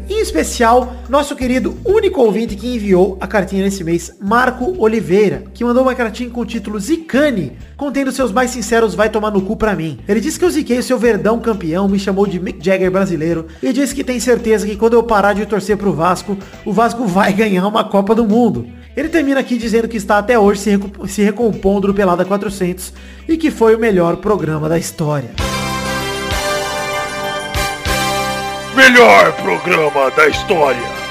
[0.09, 5.63] Em especial, nosso querido único ouvinte que enviou a cartinha nesse mês, Marco Oliveira, que
[5.63, 9.55] mandou uma cartinha com o título Zicane, contendo seus mais sinceros vai tomar no cu
[9.55, 9.99] pra mim.
[10.07, 13.45] Ele disse que eu ziquei o seu Verdão campeão, me chamou de Mick Jagger brasileiro
[13.61, 17.05] e disse que tem certeza que quando eu parar de torcer pro Vasco, o Vasco
[17.05, 18.65] vai ganhar uma Copa do Mundo.
[18.95, 22.93] Ele termina aqui dizendo que está até hoje se, se recompondo do Pelada 400
[23.27, 25.31] e que foi o melhor programa da história.
[28.75, 31.02] Melhor programa da história.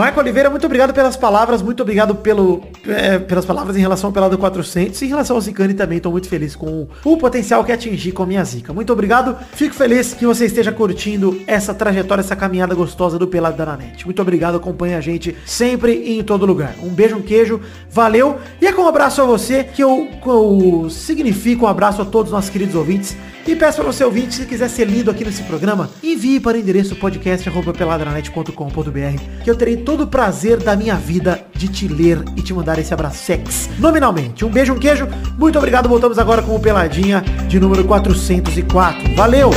[0.00, 4.14] Marco Oliveira, muito obrigado pelas palavras, muito obrigado pelo, é, pelas palavras em relação ao
[4.14, 7.70] Pelado 400 e em relação ao Zicane também, estou muito feliz com o potencial que
[7.70, 8.72] atingi com a minha zica.
[8.72, 13.58] Muito obrigado, fico feliz que você esteja curtindo essa trajetória, essa caminhada gostosa do Pelado
[13.58, 14.06] da Nanete.
[14.06, 16.76] Muito obrigado, acompanhe a gente sempre e em todo lugar.
[16.82, 20.88] Um beijo, um queijo, valeu, e é com um abraço a você que eu, eu
[20.88, 23.14] significo um abraço a todos os nossos queridos ouvintes
[23.52, 26.60] e peço para você ouvinte, se quiser ser lido aqui nesse programa, envie para o
[26.60, 32.42] endereço podcast.peladranet.com.br que eu terei todo o prazer da minha vida de te ler e
[32.42, 34.44] te mandar esse abraço sex nominalmente.
[34.44, 39.16] Um beijo, um queijo, muito obrigado, voltamos agora com o Peladinha de número 404.
[39.16, 39.50] Valeu!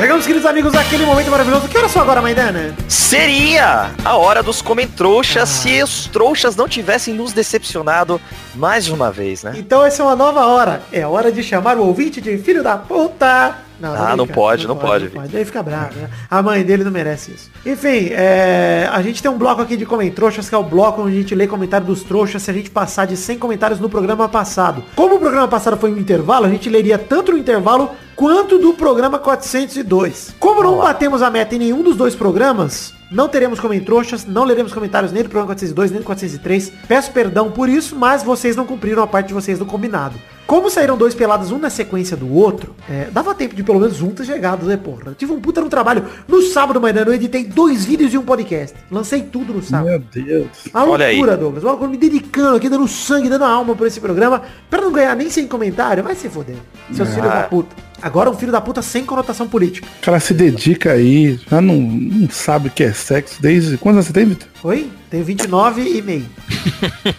[0.00, 1.68] Chegamos, queridos amigos, aquele momento maravilhoso.
[1.68, 2.74] Que hora só agora, Maidana?
[2.88, 8.18] Seria a hora dos comentrouxas se os trouxas não tivessem nos decepcionado
[8.54, 9.52] mais uma vez, né?
[9.58, 10.80] Então essa é uma nova hora.
[10.90, 13.58] É hora de chamar o ouvinte de filho da puta.
[13.82, 15.04] Ah, não pode, não pode.
[15.04, 15.28] Não pode.
[15.28, 16.08] Daí fica bravo, né?
[16.30, 17.50] A mãe dele não merece isso.
[17.64, 21.16] Enfim, é, a gente tem um bloco aqui de comentários, que é o bloco onde
[21.16, 24.28] a gente lê comentário dos trouxas se a gente passar de 100 comentários no programa
[24.28, 24.82] passado.
[24.94, 28.74] Como o programa passado foi um intervalo, a gente leria tanto no intervalo quanto do
[28.74, 30.34] programa 402.
[30.38, 34.72] Como não batemos a meta em nenhum dos dois programas, Não teremos comentroxas, não leremos
[34.72, 36.72] comentários nem do programa 402, nem do 403.
[36.86, 40.14] Peço perdão por isso, mas vocês não cumpriram a parte de vocês do combinado.
[40.50, 44.02] Como saíram dois pelados, um na sequência do outro, é, dava tempo de pelo menos
[44.02, 45.02] um ter chegado, né, porra?
[45.06, 46.04] Eu tive um puta no trabalho.
[46.26, 48.76] No sábado manhã eu editei dois vídeos e um podcast.
[48.90, 49.86] Lancei tudo no sábado.
[49.86, 50.48] Meu Deus.
[50.74, 51.18] Uma Olha aí.
[51.18, 51.62] loucura, Douglas.
[51.62, 54.42] Uma loucura, me dedicando aqui, dando sangue, dando alma por esse programa.
[54.68, 56.56] Pra não ganhar nem sem comentário, vai se foder.
[56.92, 57.76] Seus filhos da puta.
[58.02, 59.86] Agora um filho da puta sem conotação política.
[60.00, 63.78] O cara se dedica aí, já não, não sabe o que é sexo desde.
[63.78, 64.48] Quantos anos você tem, Vitor?
[64.64, 64.90] Oi?
[65.10, 66.26] Tenho 29 e meio.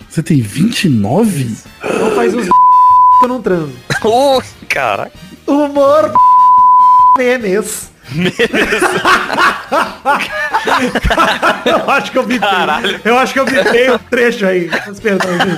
[0.09, 1.55] Você tem 29?
[1.82, 2.49] Então faz uns
[3.26, 3.74] eu não transo.
[4.67, 5.11] Caraca.
[5.47, 6.11] Humor
[7.17, 7.90] memes.
[11.66, 12.49] eu acho que eu bitei.
[13.06, 14.70] Eu acho que eu bitei um trecho aí.
[14.86, 15.56] Mas Perdão, gente.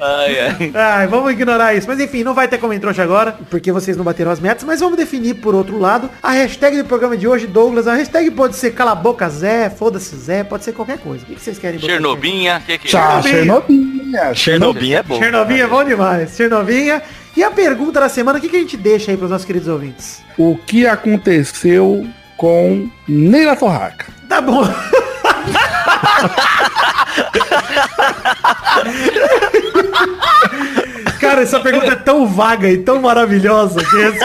[0.00, 0.72] Ai, ai.
[0.74, 1.86] Ai, vamos ignorar isso.
[1.86, 4.96] Mas enfim, não vai ter comentário agora, porque vocês não bateram as metas, mas vamos
[4.96, 6.08] definir por outro lado.
[6.22, 9.68] A hashtag do programa de hoje, Douglas, a hashtag pode ser cala a boca Zé,
[9.70, 11.24] foda-se Zé, pode ser qualquer coisa.
[11.24, 11.92] O que vocês querem botar?
[11.92, 12.90] Chernobinha, que que é?
[12.90, 13.92] Tchau, Chernobinha.
[14.34, 15.18] Chernobyl é bom.
[15.18, 16.36] Chernovinha é bom demais.
[16.36, 17.02] Chernovinha.
[17.36, 19.46] E a pergunta da semana, o que, que a gente deixa aí para os nossos
[19.46, 20.22] queridos ouvintes?
[20.36, 22.06] O que aconteceu
[22.36, 24.06] com Neila Torraca?
[24.28, 24.62] Tá bom.
[31.22, 34.18] Cara, essa pergunta é tão vaga e tão maravilhosa que esse-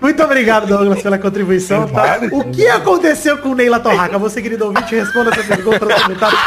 [0.00, 1.86] Muito obrigado, Douglas, pela contribuição.
[1.86, 2.18] Tá?
[2.32, 4.18] O que aconteceu com Neila Torraca?
[4.18, 6.38] Você, querido ouvinte, responda essa pergunta no comentário.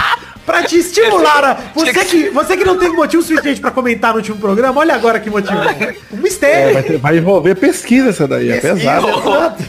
[0.45, 4.17] Pra te estimular, a- você que, você que não teve motivo suficiente pra comentar no
[4.17, 5.57] último programa, olha agora que motivo.
[5.57, 6.73] Um É, mistério.
[6.73, 9.07] vai, ter- vai envolver pesquisa essa daí, é pesada.
[9.07, 9.63] Exato.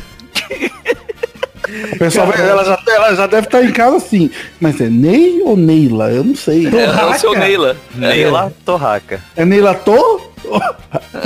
[1.92, 4.30] O pessoal vai- ela, já, ela já deve estar em casa assim.
[4.60, 6.10] Mas é Ney ou Neila?
[6.10, 6.66] Eu não sei.
[6.66, 7.38] É, é o seu Torraca.
[7.46, 7.76] Neila.
[7.94, 9.20] Neila Torraca.
[9.36, 10.20] É Neila To?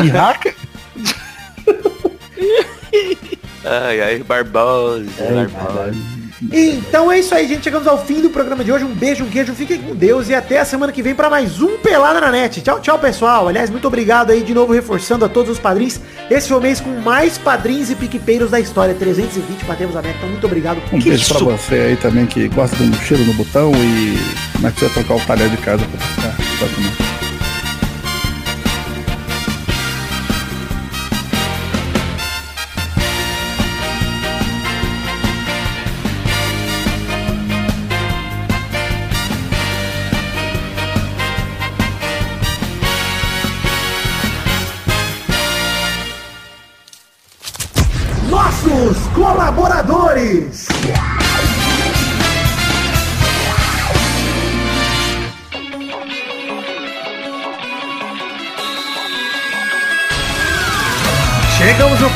[0.03, 0.55] E Raca?
[3.65, 5.05] Ai, ai, Barbosa.
[5.19, 5.95] É, Barbosa.
[6.51, 7.65] Então é isso aí, gente.
[7.65, 8.85] Chegamos ao fim do programa de hoje.
[8.85, 11.61] Um beijo, um queijo, fiquem com Deus e até a semana que vem para mais
[11.61, 12.61] um Pelada na Net.
[12.63, 13.49] Tchau, tchau, pessoal.
[13.49, 16.01] Aliás, muito obrigado aí de novo, reforçando a todos os padrinhos.
[16.31, 18.95] Esse foi o mês com mais padrinhos e piquepeiros da história.
[18.95, 20.17] 320, batemos a meta.
[20.19, 20.81] Então, muito obrigado.
[20.93, 24.19] Um beijo pra você aí também que gosta de um cheiro no botão e
[24.53, 27.10] como é que você vai trocar o talher de casa pra ficar pra comer.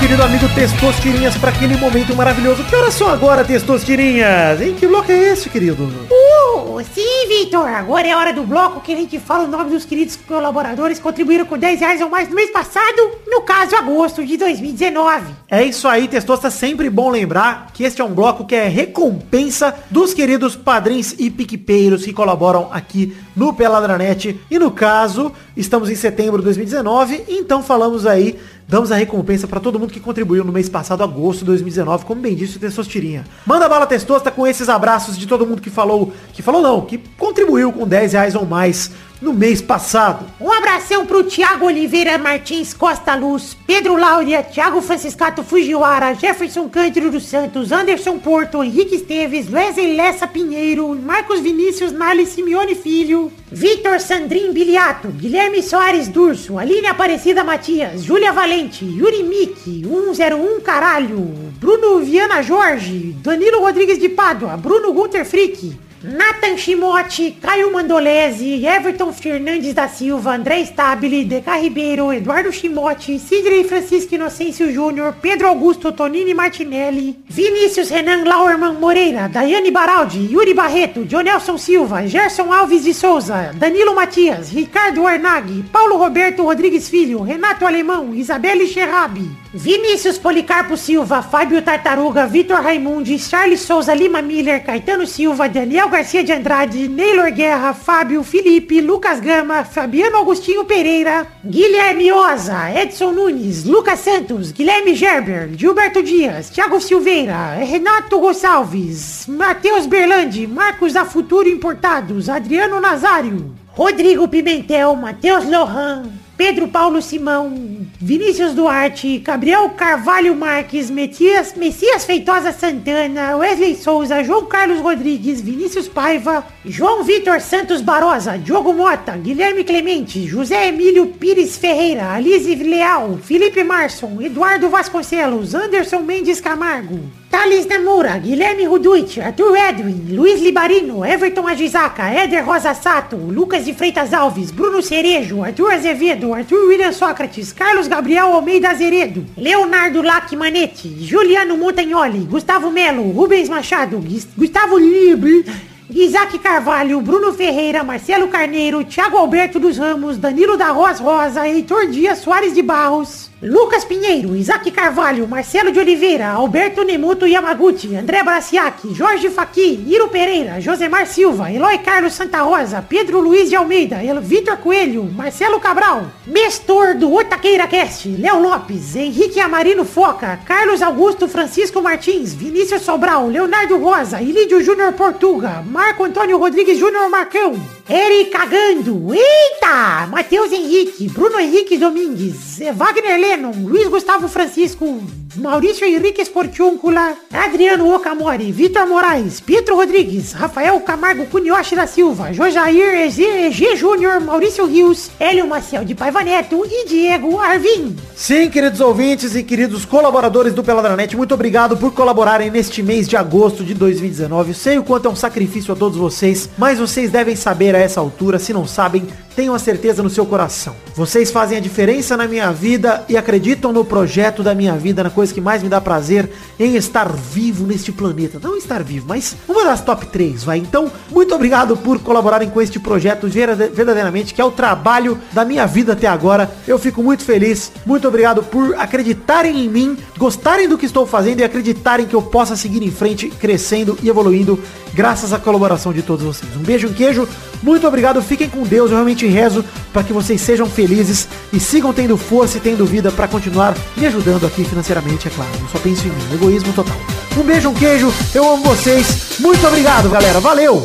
[0.05, 2.63] Querido amigo Testostirinhas, para aquele momento maravilhoso.
[2.65, 4.61] Que horas são agora, Testostirinhas?
[4.61, 5.83] Em que bloco é esse, querido?
[5.83, 7.67] Uh, sim, Vitor.
[7.67, 11.03] Agora é hora do bloco que a gente fala o nome dos queridos colaboradores que
[11.03, 15.25] contribuíram com 10 reais ou mais no mês passado, no caso, agosto de 2019.
[15.51, 16.51] É isso aí, Testosta.
[16.51, 21.31] Sempre bom lembrar que este é um bloco que é recompensa dos queridos padrinhos e
[21.31, 24.39] piquepeiros que colaboram aqui no Peladranet.
[24.51, 29.61] E no caso, estamos em setembro de 2019, então falamos aí, damos a recompensa para
[29.61, 33.25] todo mundo que contribuiu no mês passado, agosto de 2019, como bem disse o Testostirinha.
[33.47, 36.99] Manda bala, Testosta, com esses abraços de todo mundo que falou, que falou não, que
[37.19, 38.91] contribuiu com 10 reais ou mais
[39.25, 40.27] no mês passado.
[40.39, 47.11] Um abração pro Thiago Oliveira Martins Costa Luz, Pedro Láudia, Thiago Franciscato Fujiwara, Jefferson Cândido
[47.11, 53.99] dos Santos, Anderson Porto, Henrique Esteves, Wesley Lessa Pinheiro, Marcos Vinícius Nali Simeone Filho, Vitor
[53.99, 61.99] Sandrin Biliato, Guilherme Soares Durso, Aline Aparecida Matias, Júlia Valente, Yuri Miki, 101 Caralho, Bruno
[62.01, 65.73] Viana Jorge, Danilo Rodrigues de Pádua, Bruno Gunter Frick,
[66.05, 73.65] Nathan Chimote, Caio Mandolese, Everton Fernandes da Silva, André Stabile, Deca Ribeiro, Eduardo Chimote, Sidney
[73.65, 81.07] Francisco Inocêncio Júnior, Pedro Augusto Tonini Martinelli, Vinícius Renan Lauerman Moreira, Daiane Baraldi, Yuri Barreto,
[81.07, 87.65] Jonelson Silva, Gerson Alves de Souza, Danilo Matias, Ricardo Arnag, Paulo Roberto Rodrigues Filho, Renato
[87.65, 95.07] Alemão, Isabelle Xerrabi, Vinícius Policarpo Silva, Fábio Tartaruga, Vitor Raimundi, Charles Souza Lima Miller, Caetano
[95.07, 102.11] Silva, Daniel Garcia de Andrade, Neylor Guerra, Fábio Felipe, Lucas Gama, Fabiano Agostinho Pereira, Guilherme
[102.11, 110.49] Oza, Edson Nunes, Lucas Santos, Guilherme Gerber, Gilberto Dias, Thiago Silveira, Renato Gonçalves, Matheus Berlandi,
[110.49, 119.19] Marcos da Futuro Importados, Adriano Nazário, Rodrigo Pimentel, Matheus Lohan, Pedro Paulo Simão, Vinícius Duarte,
[119.19, 127.05] Gabriel Carvalho Marques, Messias, Messias Feitosa Santana, Wesley Souza, João Carlos Rodrigues, Vinícius Paiva, João
[127.05, 134.21] Vitor Santos Barosa, Diogo Mota, Guilherme Clemente, José Emílio Pires Ferreira, Alice Leal, Felipe Marson,
[134.21, 136.99] Eduardo Vasconcelos, Anderson Mendes Camargo,
[137.35, 143.75] Thales Namura, Guilherme Ruduit, Arthur Edwin, Luiz Libarino, Everton Agisaca, Éder Rosa Sato, Lucas de
[143.75, 150.31] Freitas Alves, Bruno Cerejo, Arthur Azevedo, Arthur William Sócrates, Carlos Gabriel Almeida Azeredo, Leonardo Lac
[150.37, 154.01] Manete, Juliano Montagnoli, Gustavo Melo, Rubens Machado,
[154.37, 155.45] Gustavo Libre,
[155.91, 161.89] Isaac Carvalho, Bruno Ferreira, Marcelo Carneiro, Thiago Alberto dos Ramos, Danilo da Roz Rosa, Heitor
[161.89, 168.23] Dias Soares de Barros, Lucas Pinheiro, Isaac Carvalho, Marcelo de Oliveira, Alberto Nemoto Yamaguchi, André
[168.23, 173.99] Braciac, Jorge Faqui, Iro Pereira, Josemar Silva, Eloy Carlos Santa Rosa, Pedro Luiz de Almeida,
[174.23, 181.29] Vitor Coelho, Marcelo Cabral, Mestor do Otaqueira Cast, Léo Lopes, Henrique Amarino Foca, Carlos Augusto
[181.29, 187.55] Francisco Martins, Vinícius Sobral, Leonardo Rosa, Ilídio Júnior Portuga, Marco Antônio Rodrigues Júnior Marcão,
[187.87, 195.03] Eric Cagando, eita, Matheus Henrique, Bruno Henrique Domingues, Wagner Lennon, Luiz Gustavo Francisco,
[195.37, 202.95] Maurício Henrique Esportiúncula, Adriano Okamori, Vitor Moraes, Pietro Rodrigues, Rafael Camargo Cunioche da Silva, Jojair
[202.95, 207.97] EG Júnior, Maurício Rios, Hélio Maciel de Paiva Neto e Diego Arvim.
[208.15, 213.17] Sim, queridos ouvintes e queridos colaboradores do Peladranet, muito obrigado por colaborarem neste mês de
[213.17, 214.51] agosto de 2019.
[214.51, 217.79] Eu sei o quanto é um sacrifício a todos vocês, mas vocês devem saber a
[217.79, 220.77] essa altura, se não sabem, tenham a certeza no seu coração.
[220.95, 225.11] Vocês fazem a diferença na minha vida e acreditam no projeto da minha vida, na
[225.11, 228.39] coisa que mais me dá prazer em estar vivo neste planeta.
[228.43, 230.59] Não estar vivo, mas uma das top 3, vai.
[230.59, 235.45] Então, muito obrigado por colaborarem com este projeto verda- verdadeiramente, que é o trabalho da
[235.45, 236.51] minha vida até agora.
[236.67, 237.73] Eu fico muito feliz.
[237.85, 242.23] Muito obrigado por acreditarem em mim, gostarem do que estou fazendo e acreditarem que eu
[242.23, 244.59] possa seguir em frente, crescendo e evoluindo
[244.93, 246.55] graças à colaboração de todos vocês.
[246.57, 247.29] Um beijo, um queijo.
[247.63, 248.21] Muito obrigado.
[248.23, 248.91] Fiquem com Deus.
[248.91, 253.11] Eu realmente rezo para que vocês sejam felizes e sigam tendo força e tendo vida
[253.11, 255.51] para continuar me ajudando aqui financeiramente, é claro.
[255.61, 256.35] Eu só penso em mim.
[256.35, 256.97] Egoísmo total.
[257.37, 258.13] Um beijo, um queijo.
[258.35, 259.39] Eu amo vocês.
[259.39, 260.41] Muito obrigado, galera.
[260.41, 260.83] Valeu!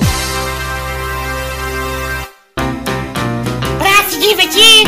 [3.78, 4.88] Pra se divertir,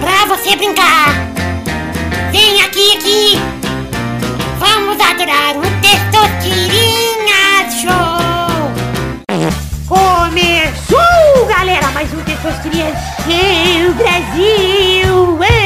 [0.00, 1.14] pra você brincar.
[2.32, 3.38] Vem aqui, aqui.
[4.58, 8.24] Vamos adorar o Testosterinha Show.
[9.86, 12.94] Começou, galera, mais um Testosterinha
[13.24, 15.38] Show Brasil.
[15.42, 15.64] Ei.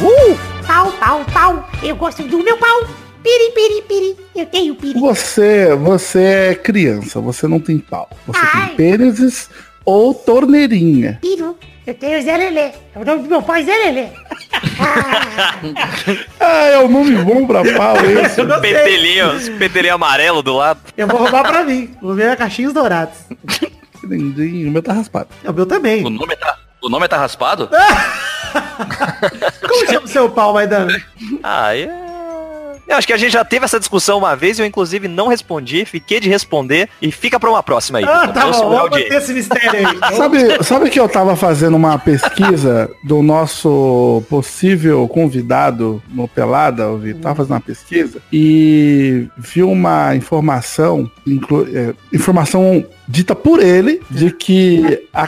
[0.00, 1.70] Uh, pau, pau, pau.
[1.82, 2.86] Eu gosto do meu pau.
[3.22, 4.16] Piri, piri, piri.
[4.36, 5.00] Eu tenho piri.
[5.00, 8.08] Você, você é criança, você não tem pau.
[8.26, 8.68] Você Ai.
[8.68, 9.48] tem pênises
[9.84, 11.18] ou torneirinha.
[11.22, 11.56] Piru.
[11.86, 12.70] Eu tenho Zé Lelê.
[12.96, 14.08] O nome do meu pai é Zé Lelê.
[16.40, 18.42] Ah, é o nome bom pra pau esse.
[18.60, 20.80] Petelinho, petelinho amarelo do lado.
[20.96, 21.94] Eu vou roubar pra mim.
[22.00, 23.18] Vou ver caixinhos dourados.
[24.00, 25.28] Que lindinho, o meu tá raspado.
[25.42, 26.04] É o meu também.
[26.04, 27.68] O nome tá, o nome tá raspado?
[29.68, 31.02] Como chama o seu pau, Maidana?
[31.42, 32.04] Ah, é...
[32.86, 35.86] Eu acho que a gente já teve essa discussão uma vez, eu inclusive não respondi,
[35.86, 38.04] fiquei de responder e fica pra uma próxima aí.
[38.04, 38.52] Ah, tá bom.
[38.68, 39.98] Vamos manter esse mistério aí.
[40.14, 46.98] Sabe, sabe que eu tava fazendo uma pesquisa do nosso possível convidado no Pelada, eu
[46.98, 54.02] vi, tava fazendo uma pesquisa e vi uma informação, inclu- é, informação dita por ele,
[54.10, 55.26] de que a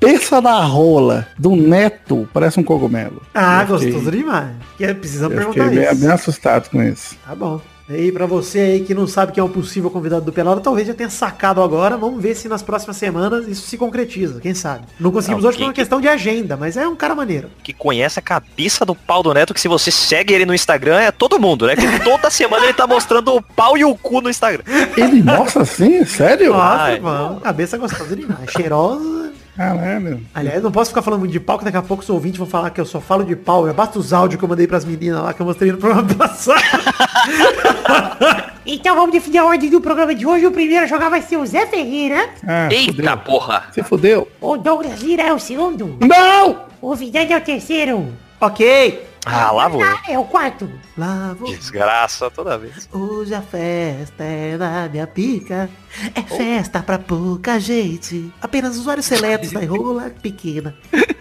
[0.00, 3.22] cabeça da rola do neto parece um cogumelo.
[3.34, 4.50] Ah, Eu fiquei- gostoso demais.
[4.76, 6.00] Que precisa Eu perguntar fiquei bem, isso.
[6.00, 7.16] bem assustado com isso.
[7.26, 7.60] Tá bom.
[7.90, 10.60] E aí, pra você aí que não sabe quem é o possível convidado do Pelado,
[10.60, 11.96] talvez já tenha sacado agora.
[11.96, 14.84] Vamos ver se nas próximas semanas isso se concretiza, quem sabe.
[15.00, 17.48] Não conseguimos Não, hoje por uma questão de agenda, mas é um cara maneiro.
[17.62, 20.98] Que conhece a cabeça do pau do Neto, que se você segue ele no Instagram,
[21.00, 21.74] é todo mundo, né?
[21.76, 24.62] Que toda semana ele tá mostrando o pau e o cu no Instagram.
[24.94, 26.04] Ele mostra assim?
[26.04, 26.52] Sério?
[26.52, 27.00] Nossa, Ai.
[27.00, 28.50] mano, cabeça gostosa demais.
[28.50, 29.32] Cheirosa.
[29.58, 30.20] Caralho.
[30.32, 32.46] Aliás, não posso ficar falando muito de pau, que daqui a pouco os ouvintes vão
[32.46, 33.66] falar que eu só falo de pau.
[33.66, 36.08] Já basta os áudios que eu mandei pras meninas lá, que eu mostrei no programa
[36.14, 36.62] passado.
[38.70, 40.46] Então vamos definir a ordem do programa de hoje.
[40.46, 42.28] O primeiro a jogar vai ser o Zé Ferreira.
[42.46, 43.16] Ah, Eita fudeu.
[43.16, 43.64] porra!
[43.72, 44.28] Você fudeu?
[44.42, 45.96] O Douglas Lira é o segundo.
[46.00, 46.64] Não!
[46.82, 48.06] O Vidani é o terceiro.
[48.38, 49.07] ok.
[49.26, 49.82] Ah, lá vou.
[49.82, 50.70] Ah, é o quarto.
[50.96, 51.48] Lá vou.
[51.48, 52.88] Desgraça toda vez.
[52.92, 55.68] Hoje a festa é da minha pica.
[56.14, 58.32] É festa pra pouca gente.
[58.40, 60.76] Apenas usuários seletos da rola pequena.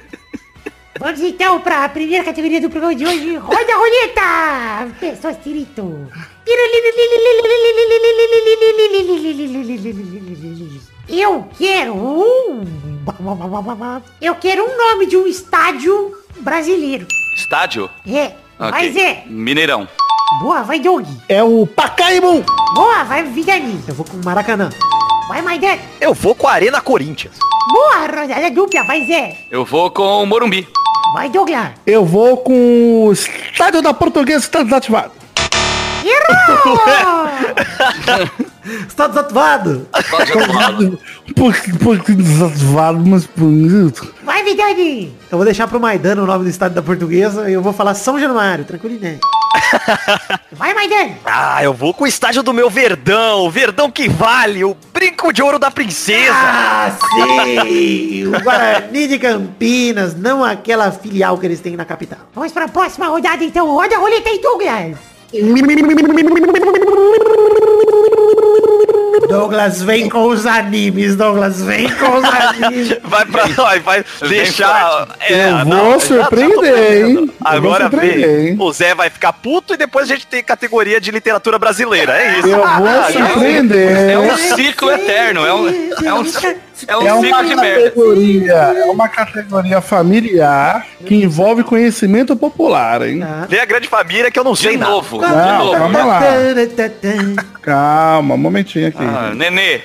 [0.99, 3.35] Vamos então para a primeira categoria do programa de hoje.
[3.35, 4.95] Roda a roleta!
[4.99, 6.07] Pessoas tirito.
[11.07, 12.65] Eu quero um
[14.21, 17.07] Eu quero um nome de um estádio brasileiro.
[17.37, 17.87] Estádio?
[18.05, 18.31] É.
[18.59, 18.71] Ok.
[18.71, 19.23] Vai, Zé.
[19.27, 19.87] Mineirão.
[20.41, 21.05] Boa, vai, Doug.
[21.29, 22.43] É o Pacaembu.
[22.73, 23.79] Boa, vai, Vidani.
[23.87, 24.69] Eu vou com o Maracanã.
[25.29, 25.79] Vai, Maidana.
[26.01, 27.37] Eu vou com a Arena Corinthians.
[27.71, 28.83] Boa, rodada dupla.
[28.83, 29.37] Vai, Zé.
[29.51, 30.67] Eu vou com o Morumbi.
[31.13, 31.73] Vai, Douglas.
[31.85, 35.11] Eu vou com o estádio da Portuguesa está desativado.
[36.03, 37.26] Errou!
[38.87, 39.87] Está desativado.
[41.35, 44.13] Por, por que desativado, mas bonito.
[44.23, 45.15] vai, Vidani.
[45.31, 47.93] Eu vou deixar pro Maidana o nome do estádio da Portuguesa e eu vou falar
[47.93, 49.19] São Januário, tranquilinho.
[50.51, 51.17] Vai, Maidana.
[51.25, 53.45] Ah, eu vou com o estádio do meu Verdão.
[53.45, 54.63] o Verdão que vale.
[54.63, 56.33] O brinco de ouro da princesa.
[56.33, 58.27] Ah, sim!
[58.27, 62.19] O Guarani de Campinas, não aquela filial que eles têm na capital.
[62.35, 63.67] Vamos para a próxima rodada, então.
[63.67, 65.16] Roda a roleta aí, Douglas.
[69.29, 72.97] Douglas, vem com os animes, Douglas, vem com os animes.
[73.03, 75.07] Vai pra vai, vai deixar.
[75.19, 77.31] É, Eu vou não, já- já tô surpreender, hein?
[77.43, 78.47] Agora surpreender, vem.
[78.49, 78.55] hein?
[78.59, 82.13] O Zé vai ficar puto e depois a gente tem categoria de literatura brasileira.
[82.21, 82.47] É isso.
[82.47, 84.11] Eu vou Ah, surpreender.
[84.11, 85.45] É um ciclo eterno.
[85.45, 85.67] É um,
[86.05, 86.23] é um,
[86.87, 93.21] é um É uma de categoria, é uma categoria familiar que envolve conhecimento popular, hein?
[93.47, 95.17] Vem a grande família que eu não sei De novo.
[95.19, 95.71] De Não, novo.
[95.77, 96.21] calma lá.
[97.61, 98.97] Calma, um momentinho aqui.
[99.01, 99.81] Ah, nenê.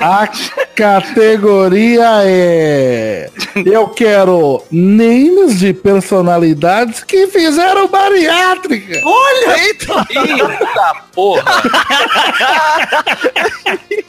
[0.00, 0.28] A
[0.74, 3.30] categoria é.
[3.64, 9.00] Eu quero names de personalidades que fizeram bariátrica.
[9.04, 9.58] Olha!
[9.58, 10.06] Eita!
[10.10, 11.42] Eita porra.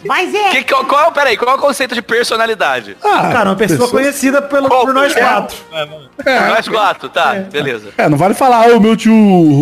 [0.05, 0.49] Vai, Zé.
[0.51, 2.97] Que, qual, qual, peraí, qual é o conceito de personalidade?
[3.03, 5.57] Ah, Cara, uma pessoa conhecida pelo, por nós quatro.
[6.25, 7.89] É, Nós quatro, tá, beleza.
[7.97, 9.13] é, não vale falar, ah, o meu tio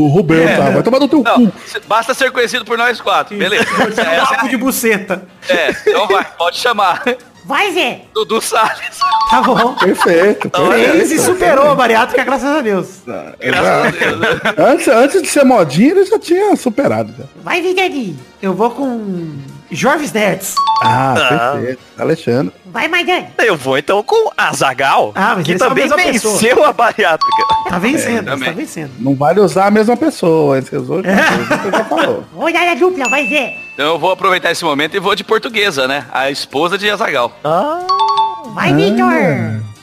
[0.07, 0.69] Roberto, tá?
[0.71, 1.53] vai tomar no teu Não, cu.
[1.87, 3.65] basta ser conhecido por nós quatro, beleza.
[4.29, 5.23] Papo de buceta.
[5.49, 7.03] É, é, então vai, pode chamar.
[7.45, 8.01] Vai, Zé.
[8.13, 8.99] Dudu Salles.
[9.29, 9.73] Tá bom.
[9.75, 10.49] Perfeito.
[10.49, 11.21] Fez e perfeito.
[11.21, 12.87] superou a bariátrica, graças a Deus.
[13.39, 14.19] Graças a Deus.
[14.19, 14.27] né?
[14.57, 17.13] Antes, antes de ser modinha, ele já tinha superado.
[17.17, 17.25] Já.
[17.43, 18.17] Vai, Vidani.
[18.41, 19.37] Eu vou com
[19.71, 20.55] Jorvis Nerds.
[20.83, 21.79] Ah, perfeito.
[21.97, 22.53] Alexandre.
[22.65, 23.27] Vai, Maidana.
[23.39, 26.33] Eu vou então com Azagal, Ah, mas que são a também mesma pessoa.
[26.37, 27.43] venceu a bariátrica.
[27.69, 28.49] Tá vencendo, também.
[28.49, 28.91] tá vencendo.
[28.99, 31.05] Não vale usar a mesma pessoa, esses outros
[31.71, 32.23] já falou.
[32.35, 33.07] Rodada dupla.
[33.09, 33.55] Vai, Zé.
[33.73, 36.05] Então eu vou aproveitar esse momento e vou de portuguesa, né?
[36.11, 37.31] A esposa de Azagal.
[38.53, 39.11] Vai, Vitor.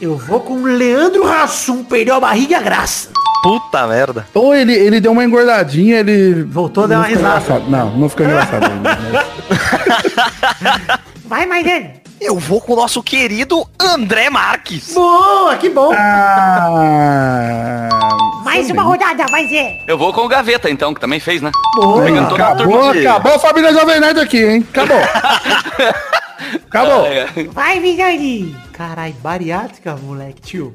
[0.00, 3.10] Eu vou com Leandro Rassum, perdeu a barriga e a graça.
[3.42, 4.26] Puta merda.
[4.32, 6.44] Ou ele, ele deu uma engordadinha, ele.
[6.44, 7.28] Voltou a dar não uma risada.
[7.40, 7.70] engraçado.
[7.70, 8.98] Não, não ficou engraçado ainda.
[11.26, 12.02] Vai, Maidana.
[12.20, 14.94] Eu vou com o nosso querido André Marques.
[14.94, 15.92] Boa, que bom.
[15.92, 17.88] Ah.
[18.44, 19.26] Mais uma rodada.
[19.28, 19.80] Vai, Zé.
[19.88, 21.50] Eu vou com o Gaveta, então, que também fez, né?
[21.74, 22.06] Boa.
[22.08, 24.64] Acabou, acabou a família Jovem Nerd aqui, hein?
[24.70, 25.00] Acabou.
[26.66, 27.06] Acabou.
[27.06, 28.56] É, Vai, Vidani.
[28.72, 30.74] Carai, bariátrica, moleque, tio.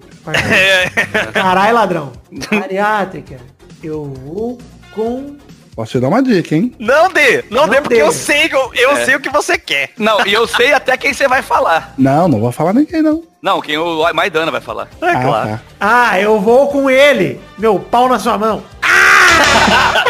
[0.51, 0.89] É.
[1.31, 2.11] Carai, ladrão.
[2.51, 3.37] Bariátrica.
[3.83, 4.57] Eu vou
[4.93, 5.37] com...
[5.75, 6.73] Posso te dar uma dica, hein?
[6.79, 8.01] Não dê, não, Não dê, porque dê.
[8.01, 9.05] eu sei, que eu, eu É.
[9.05, 9.91] sei o que você quer.
[9.95, 11.93] Não, e eu sei até quem você vai falar.
[11.95, 13.23] Não, não vou falar ninguém, não.
[13.43, 14.87] Não, quem o Maidana vai falar.
[14.99, 15.49] É Ah, claro.
[15.49, 15.59] tá.
[15.79, 17.39] Ah, eu vou com ele.
[17.59, 18.63] Meu pau na sua mão.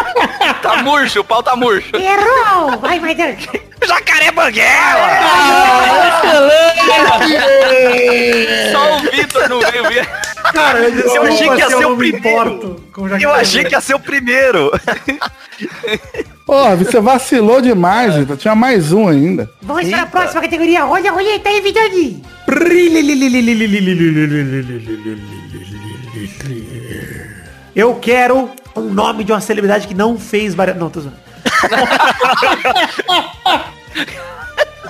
[0.62, 1.96] Tá murcho, o pau tá murcho.
[1.96, 2.78] Errou.
[2.80, 3.36] Vai, Maidana.
[3.86, 5.10] Jacaré Banguela!
[8.72, 10.10] Só o Vitor não veio ver.
[10.54, 12.82] Cara, eu, Eu achei que ia ser o primeiro.
[13.22, 14.72] Eu achei que ia ser o primeiro.
[16.46, 18.38] Pô, você vacilou demais, Vitor.
[18.38, 19.50] Tinha mais um ainda.
[19.62, 20.84] Vamos para a próxima categoria.
[20.84, 22.24] Roda a roleta aí, Vidani.
[27.78, 30.84] Eu quero um nome de uma celebridade que não fez bariátrica.
[30.84, 31.16] Não, tô zoando.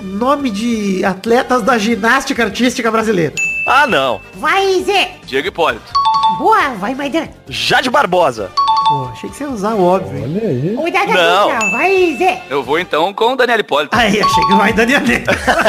[0.00, 3.34] nome de atletas da ginástica artística brasileira.
[3.66, 4.22] Ah, não.
[4.36, 5.16] Vai, Zé.
[5.26, 5.92] Diego Hipólito.
[6.38, 6.70] Boa.
[6.78, 7.28] Vai, Maidana.
[7.46, 8.50] Jade Barbosa.
[8.88, 10.16] Pô, achei que você ia usar o óbvio.
[10.16, 10.24] hein?
[10.24, 10.74] Olha aí.
[10.74, 11.70] Rodada Não.
[11.72, 12.42] Vai, Zé.
[12.48, 13.94] Eu vou então com o Daniel Hipólito.
[13.94, 15.02] Aí, achei que vai Daniel.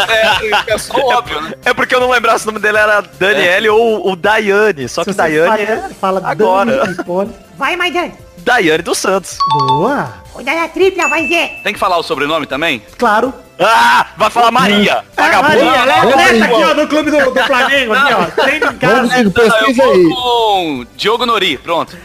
[0.10, 1.54] É, é só óbvio, né?
[1.66, 4.88] É porque eu não lembrasse o nome dele era Daniele ou o Daiane.
[4.88, 6.86] Só que Se você Daiane fala, é fala agora.
[6.86, 7.32] Dani.
[7.58, 8.12] Vai, Maidana.
[8.38, 9.38] Daiane dos Santos.
[9.52, 10.14] Boa.
[10.34, 11.08] Rodada tripla.
[11.10, 11.60] Vai, Zé.
[11.64, 12.82] Tem que falar o sobrenome também?
[12.98, 13.34] Claro.
[13.60, 15.04] Ah, vai falar Maria.
[15.18, 18.26] Maria, é Olha atleta aí, aqui, ó, do clube do, do Flamengo, aqui, ó.
[18.44, 19.32] Treino em casa.
[19.32, 20.10] Pesquisa vou aí.
[20.10, 21.98] com Diogo Nori, pronto.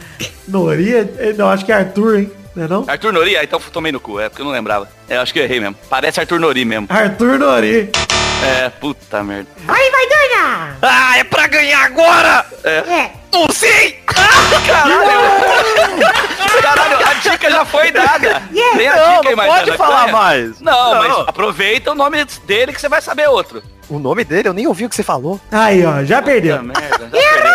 [0.48, 2.32] Nori, eh, não, acho que é Arthur, hein?
[2.54, 2.84] Não é não?
[2.86, 3.36] Arthur Nori?
[3.36, 4.88] Ah, então tomei no cu, é porque eu não lembrava.
[5.08, 5.76] É, acho que eu errei mesmo.
[5.88, 6.86] Parece Arthur Nori mesmo.
[6.90, 7.90] Arthur Nori.
[8.42, 9.48] É, puta merda.
[9.64, 10.76] Vai, Maidana.
[10.82, 12.44] Ah, é pra ganhar agora.
[12.62, 13.10] É.
[13.32, 13.92] Não sei.
[14.06, 15.02] Caralho!
[16.62, 18.42] Caralho, a dica já foi dada.
[18.52, 18.76] Yeah.
[18.78, 20.12] Tem a Não, dica aí, não pode falar ganha.
[20.12, 20.60] mais.
[20.60, 21.08] Não, Não.
[21.08, 23.62] mas aproveita o nome dele que você vai saber outro.
[23.88, 24.48] O nome dele?
[24.48, 25.40] Eu nem ouvi o que você falou.
[25.50, 26.58] Aí, ó, já perdeu.
[26.58, 26.98] Puta merda.
[27.12, 27.52] já perdeu.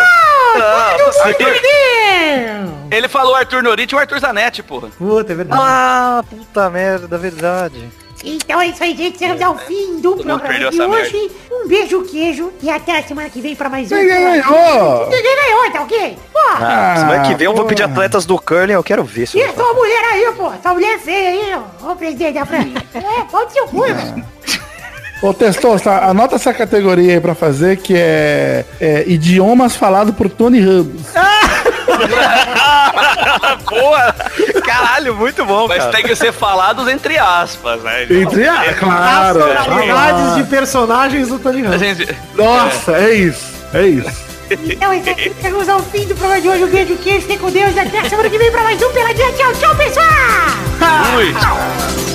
[0.62, 2.70] Ah, Não, Perdeu!
[2.90, 4.88] Ele falou Arthur Norite e o Arthur Zanetti, porra.
[4.98, 5.60] Puta, é verdade.
[5.64, 7.88] Ah, puta merda, verdade.
[8.22, 9.18] Então é isso aí, gente.
[9.18, 11.30] Chegamos ao fim do mundo programa de hoje.
[11.50, 12.52] Um beijo, queijo.
[12.62, 13.96] E até a semana que vem pra mais um.
[13.96, 15.08] Ninguém ganhou!
[15.08, 16.18] Ninguém ganhou, tá ok?
[16.30, 17.94] Pô, Ah, semana que vem eu vou pedir porra.
[17.94, 19.22] atletas do curling, eu quero ver.
[19.22, 19.48] e senhor.
[19.48, 20.52] essa mulher aí, pô?
[20.52, 21.90] Essa mulher feia aí, ó.
[21.92, 22.68] Ô, presidente da França.
[22.94, 24.24] É, pode ser o cu, velho.
[25.22, 30.60] Ô, Testosta, anota essa categoria aí pra fazer, que é, é idiomas falados por Tony
[30.60, 31.02] Ramos.
[33.68, 34.14] Boa!
[34.64, 35.90] Caralho, muito bom, Mas cara.
[35.92, 38.04] tem que ser falados entre aspas, né?
[38.04, 39.40] Entre a, claro.
[39.40, 41.80] Nacionalidades de personagens do Tony Ramos.
[41.80, 42.08] gente...
[42.34, 43.44] Nossa, é isso.
[43.74, 44.30] É isso.
[44.50, 45.32] Então é isso aí.
[45.40, 46.64] Chegamos ao fim do programa de hoje.
[46.64, 47.20] Um beijo, queijo.
[47.20, 47.74] Fiquem com Deus.
[47.76, 49.32] E até a semana que vem pra mais um Peladinha.
[49.32, 50.06] Tchau, tchau, pessoal!
[51.16, 52.09] Ui.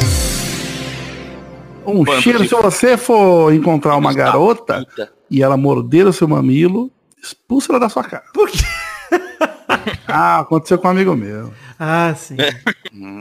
[1.88, 5.12] Um Bando cheiro, de- se você for encontrar uma garota puta.
[5.30, 8.26] e ela morder o seu mamilo, expulsa ela da sua casa.
[8.34, 8.60] Por quê?
[10.08, 11.52] Ah, aconteceu com um amigo meu.
[11.80, 12.38] Ah, sim.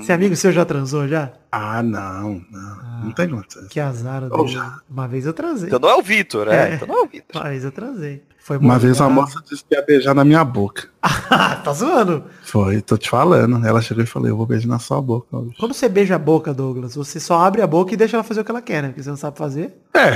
[0.00, 1.32] Esse amigo seu já transou já?
[1.50, 2.93] Ah, não, não.
[3.04, 3.66] Não tem condição.
[3.68, 4.46] Que azar Oh.
[4.90, 5.68] Uma vez eu transei.
[5.68, 6.70] Então não é o Vitor, é.
[6.70, 6.74] É.
[6.74, 7.42] Então não é o Vitor.
[7.42, 8.22] Uma vez eu transei.
[8.38, 9.22] Foi Uma muito vez uma legal.
[9.24, 10.88] moça disse que ia beijar na minha boca.
[11.64, 12.24] Tá zoando.
[12.42, 13.66] Foi, tô te falando.
[13.66, 15.54] Ela chegou e falou, eu vou beijar na sua boca hoje.
[15.58, 18.42] Quando você beija a boca, Douglas, você só abre a boca e deixa ela fazer
[18.42, 18.88] o que ela quer, né?
[18.88, 19.74] Porque você não sabe fazer.
[19.94, 20.10] É,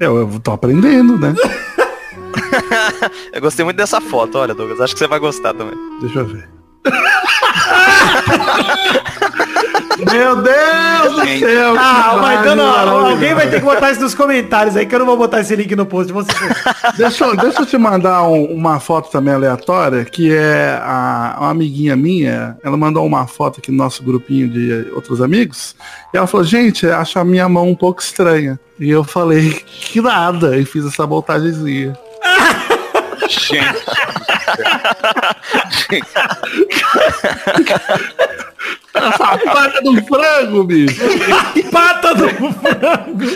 [0.00, 1.34] eu, eu tô aprendendo, né?
[3.32, 4.80] Eu gostei muito dessa foto, olha, Douglas.
[4.80, 5.74] Acho que você vai gostar também.
[6.00, 6.48] Deixa eu ver.
[9.98, 11.40] Meu Deus do Gente.
[11.40, 11.74] céu!
[11.78, 14.98] Ah, mas então, não, alguém vai ter que botar isso nos comentários aí, que eu
[14.98, 16.12] não vou botar esse link no post.
[16.12, 16.30] Você...
[16.96, 21.50] Deixa, eu- deixa eu te mandar um- uma foto também aleatória, que é a, uma
[21.50, 25.74] amiguinha minha, ela mandou uma foto aqui no nosso grupinho de outros amigos,
[26.12, 28.58] e ela falou, gente, acho a minha mão um pouco estranha.
[28.78, 31.96] E eu falei, que nada, e fiz essa montagenzinha.
[33.28, 33.66] Gente.
[38.94, 41.02] Essa pata do frango, bicho!
[41.70, 43.26] Pata do frango!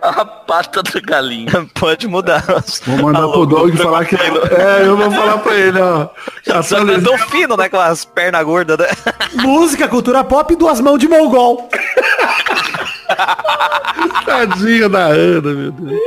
[0.00, 1.68] A pata da galinha.
[1.74, 2.44] Pode mudar.
[2.86, 4.16] Vou mandar pro Doug falar que...
[4.16, 6.08] É, eu vou falar pra ele, ó.
[6.62, 7.68] Só que é tão fino, né?
[7.68, 8.86] Com as pernas gordas, né?
[9.34, 11.68] Música, cultura pop, duas mãos de mongol.
[14.24, 16.00] Tadinha da Ana, meu Deus.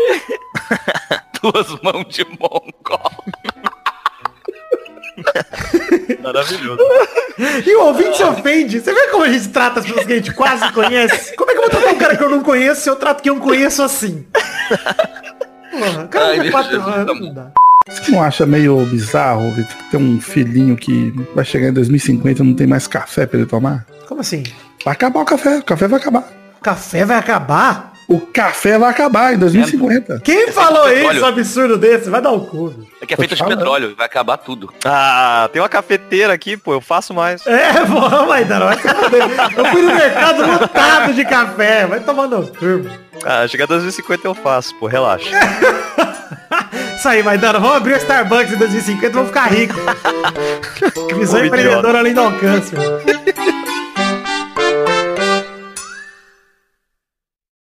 [1.42, 3.12] Duas mãos de mongol.
[6.22, 6.82] Maravilhoso.
[7.66, 8.80] E o ouvinte se ofende.
[8.80, 11.36] Você vê como a gente trata as pessoas que a gente quase conhece?
[11.36, 13.22] Como é que eu vou tratar um cara que eu não conheço se eu trato
[13.22, 14.26] quem eu conheço assim?
[15.72, 17.52] Porra, o cara Ai, tem meu quatro Jesus, anos, tá não dá.
[17.90, 22.46] Você não acha meio bizarro, Vitor, ter um filhinho que vai chegar em 2050 e
[22.46, 23.86] não tem mais café pra ele tomar?
[24.08, 24.44] Como assim?
[24.86, 26.24] Vai acabar o café, o café vai acabar.
[26.62, 27.91] Café vai acabar?
[28.12, 30.20] O café vai acabar em 2050.
[30.20, 31.16] Quem falou petróleo.
[31.16, 32.10] isso, absurdo desse?
[32.10, 32.68] Vai dar o cu.
[32.72, 32.92] bicho.
[33.00, 34.70] É que é feito de petróleo, vai acabar tudo.
[34.84, 36.74] Ah, tem uma cafeteira aqui, pô.
[36.74, 37.48] Eu faço mais.
[37.48, 39.24] É, vamos aí, vai fuder.
[39.56, 41.88] Eu fui no mercado lotado de café.
[41.88, 42.86] Vai tomar no cu.
[43.24, 44.88] Ah, chegar a 2050 eu faço, pô.
[44.88, 45.30] Relaxa.
[46.98, 47.60] Isso aí, Maidana.
[47.60, 49.78] Vamos abrir o Starbucks em 2050 e vamos ficar ricos.
[51.18, 52.76] Visão empreendedora além do alcance.
[52.76, 53.00] mano.